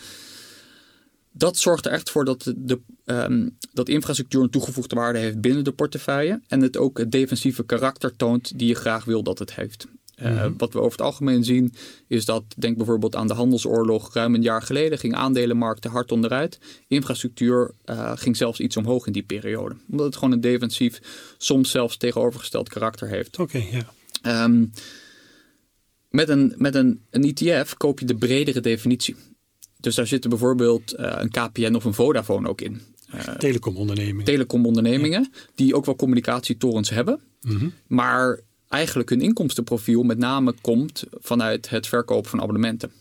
dat 1.32 1.56
zorgt 1.56 1.86
er 1.86 1.92
echt 1.92 2.10
voor 2.10 2.24
dat, 2.24 2.52
de, 2.56 2.80
um, 3.04 3.56
dat 3.72 3.88
infrastructuur 3.88 4.42
een 4.42 4.50
toegevoegde 4.50 4.94
waarde 4.94 5.18
heeft 5.18 5.40
binnen 5.40 5.64
de 5.64 5.72
portefeuille. 5.72 6.40
En 6.48 6.60
het 6.60 6.76
ook 6.76 6.98
het 6.98 7.12
defensieve 7.12 7.64
karakter 7.64 8.16
toont 8.16 8.58
die 8.58 8.68
je 8.68 8.74
graag 8.74 9.04
wil 9.04 9.22
dat 9.22 9.38
het 9.38 9.54
heeft. 9.54 9.86
Uh, 10.22 10.46
Wat 10.56 10.72
we 10.72 10.78
over 10.78 10.90
het 10.90 11.00
algemeen 11.00 11.44
zien 11.44 11.74
is 12.06 12.24
dat, 12.24 12.44
denk 12.56 12.76
bijvoorbeeld 12.76 13.16
aan 13.16 13.26
de 13.26 13.34
handelsoorlog 13.34 14.14
ruim 14.14 14.34
een 14.34 14.42
jaar 14.42 14.62
geleden, 14.62 14.98
ging 14.98 15.14
aandelenmarkten 15.14 15.90
hard 15.90 16.12
onderuit. 16.12 16.58
Infrastructuur 16.88 17.70
uh, 17.84 18.12
ging 18.14 18.36
zelfs 18.36 18.60
iets 18.60 18.76
omhoog 18.76 19.06
in 19.06 19.12
die 19.12 19.22
periode. 19.22 19.76
Omdat 19.90 20.06
het 20.06 20.16
gewoon 20.16 20.32
een 20.32 20.40
defensief, 20.40 21.00
soms 21.38 21.70
zelfs 21.70 21.96
tegenovergesteld 21.96 22.68
karakter 22.68 23.08
heeft. 23.08 23.38
Oké, 23.38 23.62
ja. 23.70 24.44
Um, 24.44 24.72
met 26.10 26.28
een, 26.28 26.54
met 26.56 26.74
een, 26.74 27.00
een 27.10 27.34
ETF 27.34 27.74
koop 27.76 28.00
je 28.00 28.06
de 28.06 28.16
bredere 28.16 28.60
definitie. 28.60 29.16
Dus 29.76 29.94
daar 29.94 30.06
zitten 30.06 30.30
bijvoorbeeld 30.30 30.94
uh, 30.98 31.16
een 31.18 31.30
KPN 31.30 31.74
of 31.74 31.84
een 31.84 31.94
Vodafone 31.94 32.48
ook 32.48 32.60
in. 32.60 32.80
Uh, 33.14 33.20
telecomondernemingen. 33.20 34.24
Telecomondernemingen, 34.24 35.30
die 35.54 35.74
ook 35.74 35.84
wel 35.84 35.96
communicatietorens 35.96 36.90
hebben. 36.90 37.20
Mm 37.40 37.56
-hmm. 37.56 37.72
Maar 37.86 38.40
eigenlijk 38.70 39.08
hun 39.10 39.20
inkomstenprofiel 39.20 40.02
met 40.02 40.18
name 40.18 40.54
komt 40.60 41.04
vanuit 41.12 41.68
het 41.68 41.86
verkopen 41.86 42.30
van 42.30 42.40
abonnementen. 42.40 42.92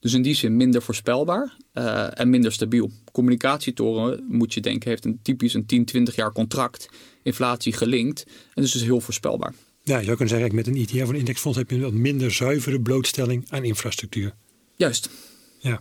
Dus 0.00 0.12
in 0.12 0.22
die 0.22 0.34
zin 0.34 0.56
minder 0.56 0.82
voorspelbaar 0.82 1.56
uh, 1.74 2.20
en 2.20 2.30
minder 2.30 2.52
stabiel. 2.52 2.90
Communicatietoren, 3.12 4.24
moet 4.28 4.54
je 4.54 4.60
denken, 4.60 4.90
heeft 4.90 5.04
een 5.04 5.18
typisch 5.22 5.54
een 5.54 5.66
10, 5.66 5.84
20 5.84 6.14
jaar 6.14 6.32
contract, 6.32 6.88
inflatie 7.22 7.72
gelinkt 7.72 8.24
en 8.54 8.62
dus 8.62 8.74
is 8.74 8.82
heel 8.82 9.00
voorspelbaar. 9.00 9.54
Ja, 9.82 9.98
je 9.98 10.04
zou 10.04 10.16
kunnen 10.16 10.36
zeggen, 10.36 10.54
met 10.54 10.66
een 10.66 10.76
ETF 10.76 11.02
of 11.02 11.08
een 11.08 11.14
indexfonds 11.14 11.58
heb 11.58 11.70
je 11.70 11.76
een 11.76 11.82
wat 11.82 11.92
minder 11.92 12.30
zuivere 12.30 12.80
blootstelling 12.80 13.44
aan 13.48 13.64
infrastructuur. 13.64 14.34
Juist. 14.76 15.10
Ja. 15.58 15.80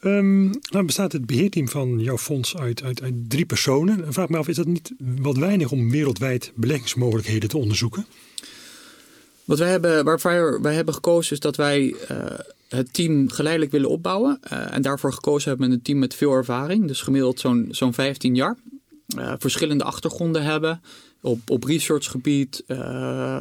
Um, 0.00 0.50
nou 0.70 0.84
bestaat 0.84 1.12
het 1.12 1.26
beheerteam 1.26 1.68
van 1.68 1.98
jouw 1.98 2.18
fonds 2.18 2.56
uit, 2.56 2.82
uit, 2.82 3.02
uit 3.02 3.14
drie 3.28 3.46
personen. 3.46 4.12
Vraag 4.12 4.28
me 4.28 4.36
af, 4.36 4.48
is 4.48 4.56
dat 4.56 4.66
niet 4.66 4.92
wat 4.98 5.36
weinig 5.36 5.70
om 5.70 5.90
wereldwijd 5.90 6.52
beleggingsmogelijkheden 6.54 7.48
te 7.48 7.58
onderzoeken? 7.58 8.06
Wat 9.44 9.58
wij 9.58 9.70
hebben, 9.70 10.04
waarvoor 10.04 10.62
wij 10.62 10.74
hebben 10.74 10.94
gekozen 10.94 11.32
is 11.32 11.40
dat 11.40 11.56
wij 11.56 11.94
uh, 12.10 12.16
het 12.68 12.94
team 12.94 13.30
geleidelijk 13.30 13.72
willen 13.72 13.88
opbouwen. 13.90 14.40
Uh, 14.52 14.74
en 14.74 14.82
daarvoor 14.82 15.12
gekozen 15.12 15.48
hebben 15.48 15.68
we 15.68 15.74
een 15.74 15.82
team 15.82 15.98
met 15.98 16.14
veel 16.14 16.32
ervaring. 16.32 16.86
Dus 16.86 17.00
gemiddeld 17.00 17.40
zo'n 17.40 17.68
zo'n 17.70 17.94
15 17.94 18.34
jaar. 18.34 18.56
Uh, 19.18 19.32
verschillende 19.38 19.84
achtergronden 19.84 20.42
hebben. 20.42 20.82
Op, 21.20 21.50
op 21.50 21.64
researchgebied, 21.64 22.64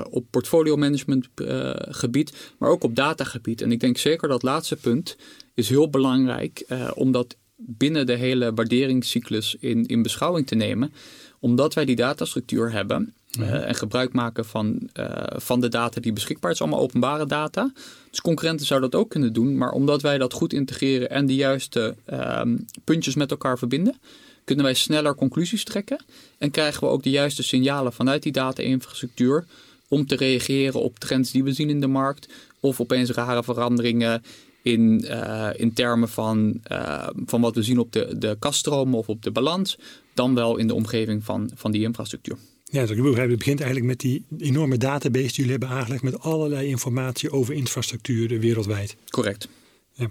op 0.10 0.26
portfolio 0.30 0.76
management 0.76 1.28
gebied, 1.76 2.34
maar 2.58 2.70
ook 2.70 2.84
op 2.84 2.96
datagebied. 2.96 3.62
En 3.62 3.72
ik 3.72 3.80
denk 3.80 3.98
zeker 3.98 4.28
dat 4.28 4.44
laatste 4.44 4.76
punt 4.76 5.18
is 5.54 5.70
heel 5.70 5.90
belangrijk 5.90 6.66
om 6.94 7.12
dat 7.12 7.36
binnen 7.56 8.06
de 8.06 8.16
hele 8.16 8.54
waarderingscyclus 8.54 9.56
in, 9.60 9.86
in 9.86 10.02
beschouwing 10.02 10.48
te 10.48 10.56
nemen. 10.56 10.94
Omdat 11.40 11.74
wij 11.74 11.86
die 11.86 11.96
datastructuur 11.96 12.72
hebben 12.72 13.14
en 13.42 13.76
gebruik 13.76 14.14
maken 14.14 14.46
van, 14.46 14.90
uh, 15.00 15.08
van 15.36 15.62
de 15.62 15.70
data 15.70 16.02
die 16.02 16.14
beschikbaar 16.14 16.52
is, 16.52 16.62
allemaal 16.62 16.80
openbare 16.80 17.26
data. 17.26 17.72
Dus 18.10 18.22
concurrenten 18.22 18.66
zouden 18.66 18.90
dat 18.90 19.00
ook 19.00 19.10
kunnen 19.10 19.34
doen, 19.34 19.58
maar 19.58 19.72
omdat 19.72 20.02
wij 20.02 20.18
dat 20.18 20.34
goed 20.34 20.54
integreren 20.54 21.10
en 21.10 21.26
de 21.26 21.36
juiste 21.36 21.96
ehm, 22.06 22.58
puntjes 22.84 23.16
met 23.16 23.32
elkaar 23.32 23.58
verbinden, 23.58 23.96
kunnen 24.44 24.66
wij 24.66 24.74
sneller 24.74 25.16
conclusies 25.16 25.64
trekken. 25.64 26.06
En 26.38 26.52
krijgen 26.52 26.84
we 26.84 26.90
ook 26.90 27.04
de 27.04 27.10
juiste 27.10 27.44
signalen 27.44 27.94
vanuit 27.94 28.24
die 28.24 28.32
data-infrastructuur 28.32 29.46
om 29.88 30.06
te 30.06 30.16
reageren 30.16 30.82
op 30.82 31.00
trends 31.00 31.32
die 31.32 31.44
we 31.44 31.54
zien 31.54 31.70
in 31.70 31.82
de 31.82 31.88
markt. 31.88 32.34
Of 32.60 32.80
opeens 32.80 33.10
rare 33.10 33.44
veranderingen 33.44 34.24
in, 34.62 35.06
uh, 35.06 35.50
in 35.56 35.74
termen 35.74 36.10
van, 36.10 36.60
uh, 36.72 37.08
van 37.26 37.42
wat 37.42 37.56
we 37.56 37.64
zien 37.64 37.80
op 37.80 37.92
de, 37.92 38.18
de 38.18 38.36
kaststromen 38.40 39.00
of 39.00 39.10
op 39.10 39.24
de 39.24 39.32
balans, 39.32 39.78
dan 40.14 40.36
wel 40.36 40.58
in 40.58 40.68
de 40.68 40.74
omgeving 40.74 41.24
van, 41.24 41.52
van 41.56 41.72
die 41.72 41.82
infrastructuur. 41.82 42.38
Ja, 42.74 42.86
dus 42.86 42.98
ik 42.98 43.04
begrijp, 43.04 43.30
het 43.30 43.38
begint 43.38 43.60
eigenlijk 43.60 43.90
met 43.90 44.00
die 44.00 44.26
enorme 44.38 44.78
database 44.78 45.26
die 45.26 45.36
jullie 45.36 45.52
hebben 45.52 45.70
aangelegd 45.70 46.04
met 46.04 46.20
allerlei 46.20 46.68
informatie 46.68 47.32
over 47.32 47.54
infrastructuur 47.54 48.40
wereldwijd. 48.40 48.96
Correct. 49.10 49.48
Ja. 49.94 50.10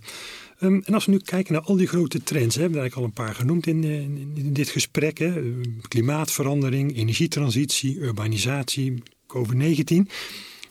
Um, 0.61 0.83
en 0.85 0.95
als 0.95 1.05
we 1.05 1.11
nu 1.11 1.19
kijken 1.19 1.53
naar 1.53 1.63
al 1.63 1.77
die 1.77 1.87
grote 1.87 2.23
trends, 2.23 2.55
hè, 2.55 2.61
we 2.61 2.69
hebben 2.69 2.81
eigenlijk 2.81 2.97
al 2.97 3.05
een 3.05 3.27
paar 3.27 3.35
genoemd 3.35 3.67
in, 3.67 3.85
in, 3.85 4.33
in 4.35 4.53
dit 4.53 4.69
gesprek: 4.69 5.19
hè, 5.19 5.43
klimaatverandering, 5.89 6.97
energietransitie, 6.97 7.99
urbanisatie, 7.99 9.03
COVID-19. 9.27 9.97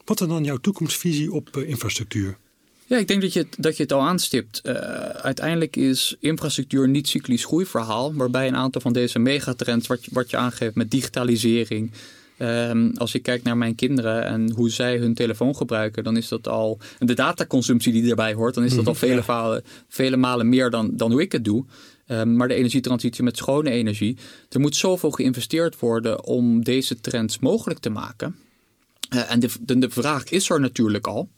Wat 0.05 0.21
is 0.21 0.27
dan 0.27 0.43
jouw 0.43 0.57
toekomstvisie 0.57 1.31
op 1.31 1.57
uh, 1.57 1.69
infrastructuur? 1.69 2.37
Ja, 2.91 2.97
ik 2.97 3.07
denk 3.07 3.21
dat 3.21 3.33
je 3.33 3.39
het, 3.39 3.55
dat 3.57 3.77
je 3.77 3.83
het 3.83 3.91
al 3.93 4.01
aanstipt. 4.01 4.61
Uh, 4.63 4.73
uiteindelijk 5.09 5.75
is 5.75 6.15
infrastructuur 6.19 6.89
niet 6.89 7.07
cyclisch 7.07 7.45
groeiverhaal, 7.45 8.13
waarbij 8.13 8.47
een 8.47 8.55
aantal 8.55 8.81
van 8.81 8.93
deze 8.93 9.19
megatrends, 9.19 9.87
wat, 9.87 9.99
wat 10.09 10.29
je 10.29 10.37
aangeeft 10.37 10.75
met 10.75 10.91
digitalisering. 10.91 11.91
Um, 12.39 12.91
als 12.97 13.13
ik 13.13 13.23
kijk 13.23 13.43
naar 13.43 13.57
mijn 13.57 13.75
kinderen 13.75 14.25
en 14.25 14.51
hoe 14.51 14.69
zij 14.69 14.97
hun 14.97 15.13
telefoon 15.13 15.55
gebruiken, 15.55 16.03
dan 16.03 16.17
is 16.17 16.27
dat 16.27 16.47
al. 16.47 16.79
En 16.99 17.07
de 17.07 17.13
dataconsumptie 17.13 17.91
die 17.91 18.09
erbij 18.09 18.33
hoort, 18.33 18.53
dan 18.53 18.63
is 18.63 18.75
dat 18.75 18.87
al 18.87 18.95
vele, 19.05 19.23
malen, 19.27 19.63
vele 19.87 20.17
malen 20.17 20.49
meer 20.49 20.69
dan, 20.69 20.89
dan 20.93 21.11
hoe 21.11 21.21
ik 21.21 21.31
het 21.31 21.45
doe. 21.45 21.65
Um, 22.07 22.35
maar 22.35 22.47
de 22.47 22.53
energietransitie 22.53 23.23
met 23.23 23.37
schone 23.37 23.69
energie. 23.69 24.17
Er 24.49 24.59
moet 24.59 24.75
zoveel 24.75 25.11
geïnvesteerd 25.11 25.79
worden 25.79 26.25
om 26.25 26.63
deze 26.63 26.99
trends 26.99 27.39
mogelijk 27.39 27.79
te 27.79 27.89
maken. 27.89 28.35
Uh, 29.13 29.31
en 29.31 29.39
de, 29.39 29.49
de, 29.61 29.79
de 29.79 29.89
vraag 29.89 30.29
is 30.29 30.49
er 30.49 30.59
natuurlijk 30.59 31.07
al. 31.07 31.29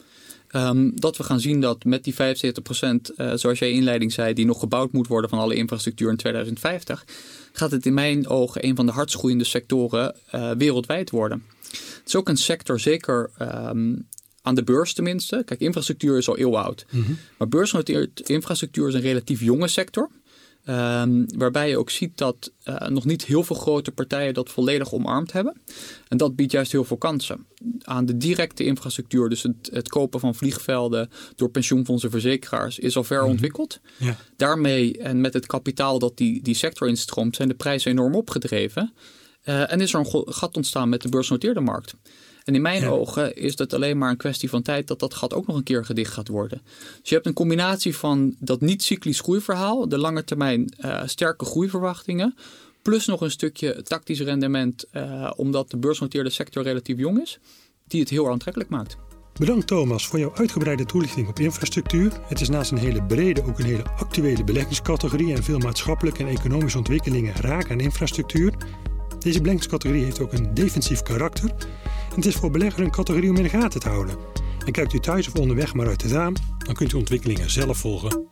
Um, 0.56 0.92
dat 0.96 1.18
we 1.18 1.24
gaan 1.24 1.40
zien 1.40 1.62
dat 1.62 1.84
met 1.84 2.04
die 2.04 2.14
75%, 2.14 2.18
uh, 2.18 3.32
eh, 3.32 3.38
zoals 3.38 3.60
jij 3.60 3.70
in 3.70 3.76
inleiding 3.76 4.12
zei, 4.12 4.34
die 4.34 4.46
nog 4.46 4.60
gebouwd 4.60 4.92
moet 4.92 5.08
worden 5.08 5.30
van 5.30 5.40
alle 5.40 5.56
infrastructuur 5.56 6.10
in 6.10 6.18
2050, 6.18 7.06
gaat 7.52 7.72
het 7.72 7.86
in 7.86 7.94
mijn 7.94 8.28
ogen 8.28 8.66
een 8.66 8.76
van 8.76 8.86
de 8.86 8.92
hardst 8.92 9.16
groeiende 9.16 9.44
sectoren 9.44 10.16
uh, 10.36 10.52
wereldwijd 10.52 11.10
worden. 11.10 11.44
Het 11.72 12.02
is 12.06 12.16
ook 12.16 12.30
een 12.30 12.38
sector, 12.38 12.80
zeker 12.80 13.30
um, 13.42 14.08
aan 14.42 14.56
de 14.56 14.64
beurs 14.64 14.94
tenminste. 14.94 15.44
Kijk, 15.46 15.60
infrastructuur 15.60 16.18
is 16.18 16.30
al 16.30 16.38
eeuwenoud. 16.38 16.86
Mm 16.90 17.04
-hmm. 17.04 17.18
Maar 17.38 17.48
beursgenoteerd 17.48 18.30
infrastructuur 18.30 18.88
is 18.88 18.94
een 18.94 19.02
relatief 19.02 19.42
jonge 19.42 19.68
sector. 19.68 20.10
Um, 20.70 21.26
waarbij 21.38 21.70
je 21.70 21.78
ook 21.78 21.90
ziet 21.90 22.18
dat 22.18 22.52
uh, 22.66 22.88
nog 22.88 23.06
niet 23.06 23.26
heel 23.26 23.44
veel 23.44 23.56
grote 23.56 23.92
partijen 23.92 24.34
dat 24.34 24.50
volledig 24.50 24.94
omarmd 24.94 25.32
hebben. 25.32 25.62
En 26.08 26.18
dat 26.18 26.36
biedt 26.36 26.52
juist 26.52 26.72
heel 26.72 26.84
veel 26.84 26.98
kansen. 26.98 27.46
Aan 27.82 28.06
de 28.06 28.18
directe 28.18 28.66
infrastructuur, 28.66 29.30
dus 29.30 29.44
het, 29.44 29.70
het 29.72 29.90
kopen 29.90 30.20
van 30.20 30.36
vliegvelden 30.36 31.10
door 31.36 31.50
pensioenfondsen 31.50 32.12
verzekeraars, 32.12 32.80
is 32.80 32.98
al 32.98 33.04
ver 33.04 33.18
mm 33.18 33.24
-hmm. 33.24 33.32
ontwikkeld. 33.32 33.80
Ja. 33.98 34.18
Daarmee 34.36 34.98
en 34.98 35.22
met 35.22 35.34
het 35.34 35.46
kapitaal 35.46 36.00
dat 36.00 36.18
die, 36.18 36.42
die 36.42 36.56
sector 36.56 36.88
instroomt, 36.88 37.36
zijn 37.36 37.48
de 37.48 37.56
prijzen 37.56 37.92
enorm 37.92 38.16
opgedreven. 38.16 38.94
Uh, 39.46 39.72
en 39.72 39.82
is 39.82 39.94
er 39.94 40.00
een 40.00 40.34
gat 40.34 40.56
ontstaan 40.56 40.90
met 40.90 41.02
de 41.02 41.10
beursgenoteerde 41.10 41.60
markt. 41.60 41.96
En 42.44 42.56
in 42.56 42.62
mijn 42.62 42.82
ja. 42.82 42.88
ogen 42.88 43.36
is 43.36 43.58
het 43.58 43.74
alleen 43.74 43.98
maar 43.98 44.10
een 44.10 44.18
kwestie 44.18 44.50
van 44.50 44.62
tijd 44.62 44.88
dat 44.88 45.00
dat 45.00 45.14
gat 45.14 45.34
ook 45.34 45.48
nog 45.48 45.56
een 45.56 45.64
keer 45.64 45.86
gedicht 45.86 46.14
gaat 46.14 46.28
worden. 46.28 46.62
Dus 47.00 47.10
je 47.10 47.16
hebt 47.16 47.28
een 47.28 47.34
combinatie 47.34 47.96
van 47.96 48.36
dat 48.40 48.62
niet-cyclisch 48.62 49.20
groeiverhaal, 49.20 49.90
de 49.90 49.98
lange 49.98 50.24
termijn 50.24 50.74
uh, 50.80 51.02
sterke 51.06 51.46
groeiverwachtingen, 51.46 52.36
plus 52.82 53.06
nog 53.06 53.22
een 53.22 53.32
stukje 53.32 53.82
tactisch 53.84 54.22
rendement, 54.22 54.86
uh, 54.92 55.32
omdat 55.36 55.72
de 55.72 55.78
beursgenoteerde 55.78 56.30
sector 56.30 56.64
relatief 56.64 56.98
jong 56.98 57.22
is, 57.22 57.40
die 57.88 58.00
het 58.00 58.10
heel 58.10 58.30
aantrekkelijk 58.30 58.70
maakt. 58.70 58.98
Bedankt 59.40 59.68
Thomas 59.68 60.08
voor 60.08 60.20
jouw 60.20 60.36
uitgebreide 60.36 60.86
toelichting 60.86 61.28
op 61.28 61.40
infrastructuur. 61.40 62.12
Het 62.28 62.42
is 62.42 62.50
naast 62.50 62.72
een 62.72 62.78
hele 62.78 63.04
brede 63.04 63.44
ook 63.44 63.60
een 63.60 63.66
hele 63.66 63.84
actuele 63.84 64.44
beleggingscategorie 64.44 65.34
en 65.34 65.44
veel 65.44 65.58
maatschappelijke 65.58 66.24
en 66.24 66.30
economische 66.30 66.78
ontwikkelingen 66.78 67.34
raken 67.36 67.72
aan 67.72 67.80
infrastructuur. 67.80 68.54
Deze 69.20 69.40
beleggingscategorie 69.40 70.04
heeft 70.04 70.20
ook 70.20 70.34
een 70.34 70.54
defensief 70.54 71.02
karakter 71.02 71.52
het 72.16 72.26
is 72.26 72.36
voor 72.36 72.52
beleggers 72.52 72.86
een 72.86 72.92
categorie 72.92 73.30
om 73.30 73.36
in 73.36 73.44
de 73.44 73.50
gaten 73.50 73.80
te 73.80 73.90
houden. 73.90 74.18
En 74.66 74.72
kijkt 74.72 74.94
u 74.94 75.00
thuis 75.00 75.28
of 75.28 75.36
onderweg 75.36 75.74
maar 75.74 75.88
uit 75.88 76.02
het 76.02 76.12
raam, 76.12 76.34
dan 76.58 76.74
kunt 76.76 76.94
u 76.94 76.98
ontwikkelingen 76.98 77.50
zelf 77.50 77.78
volgen 77.78 78.32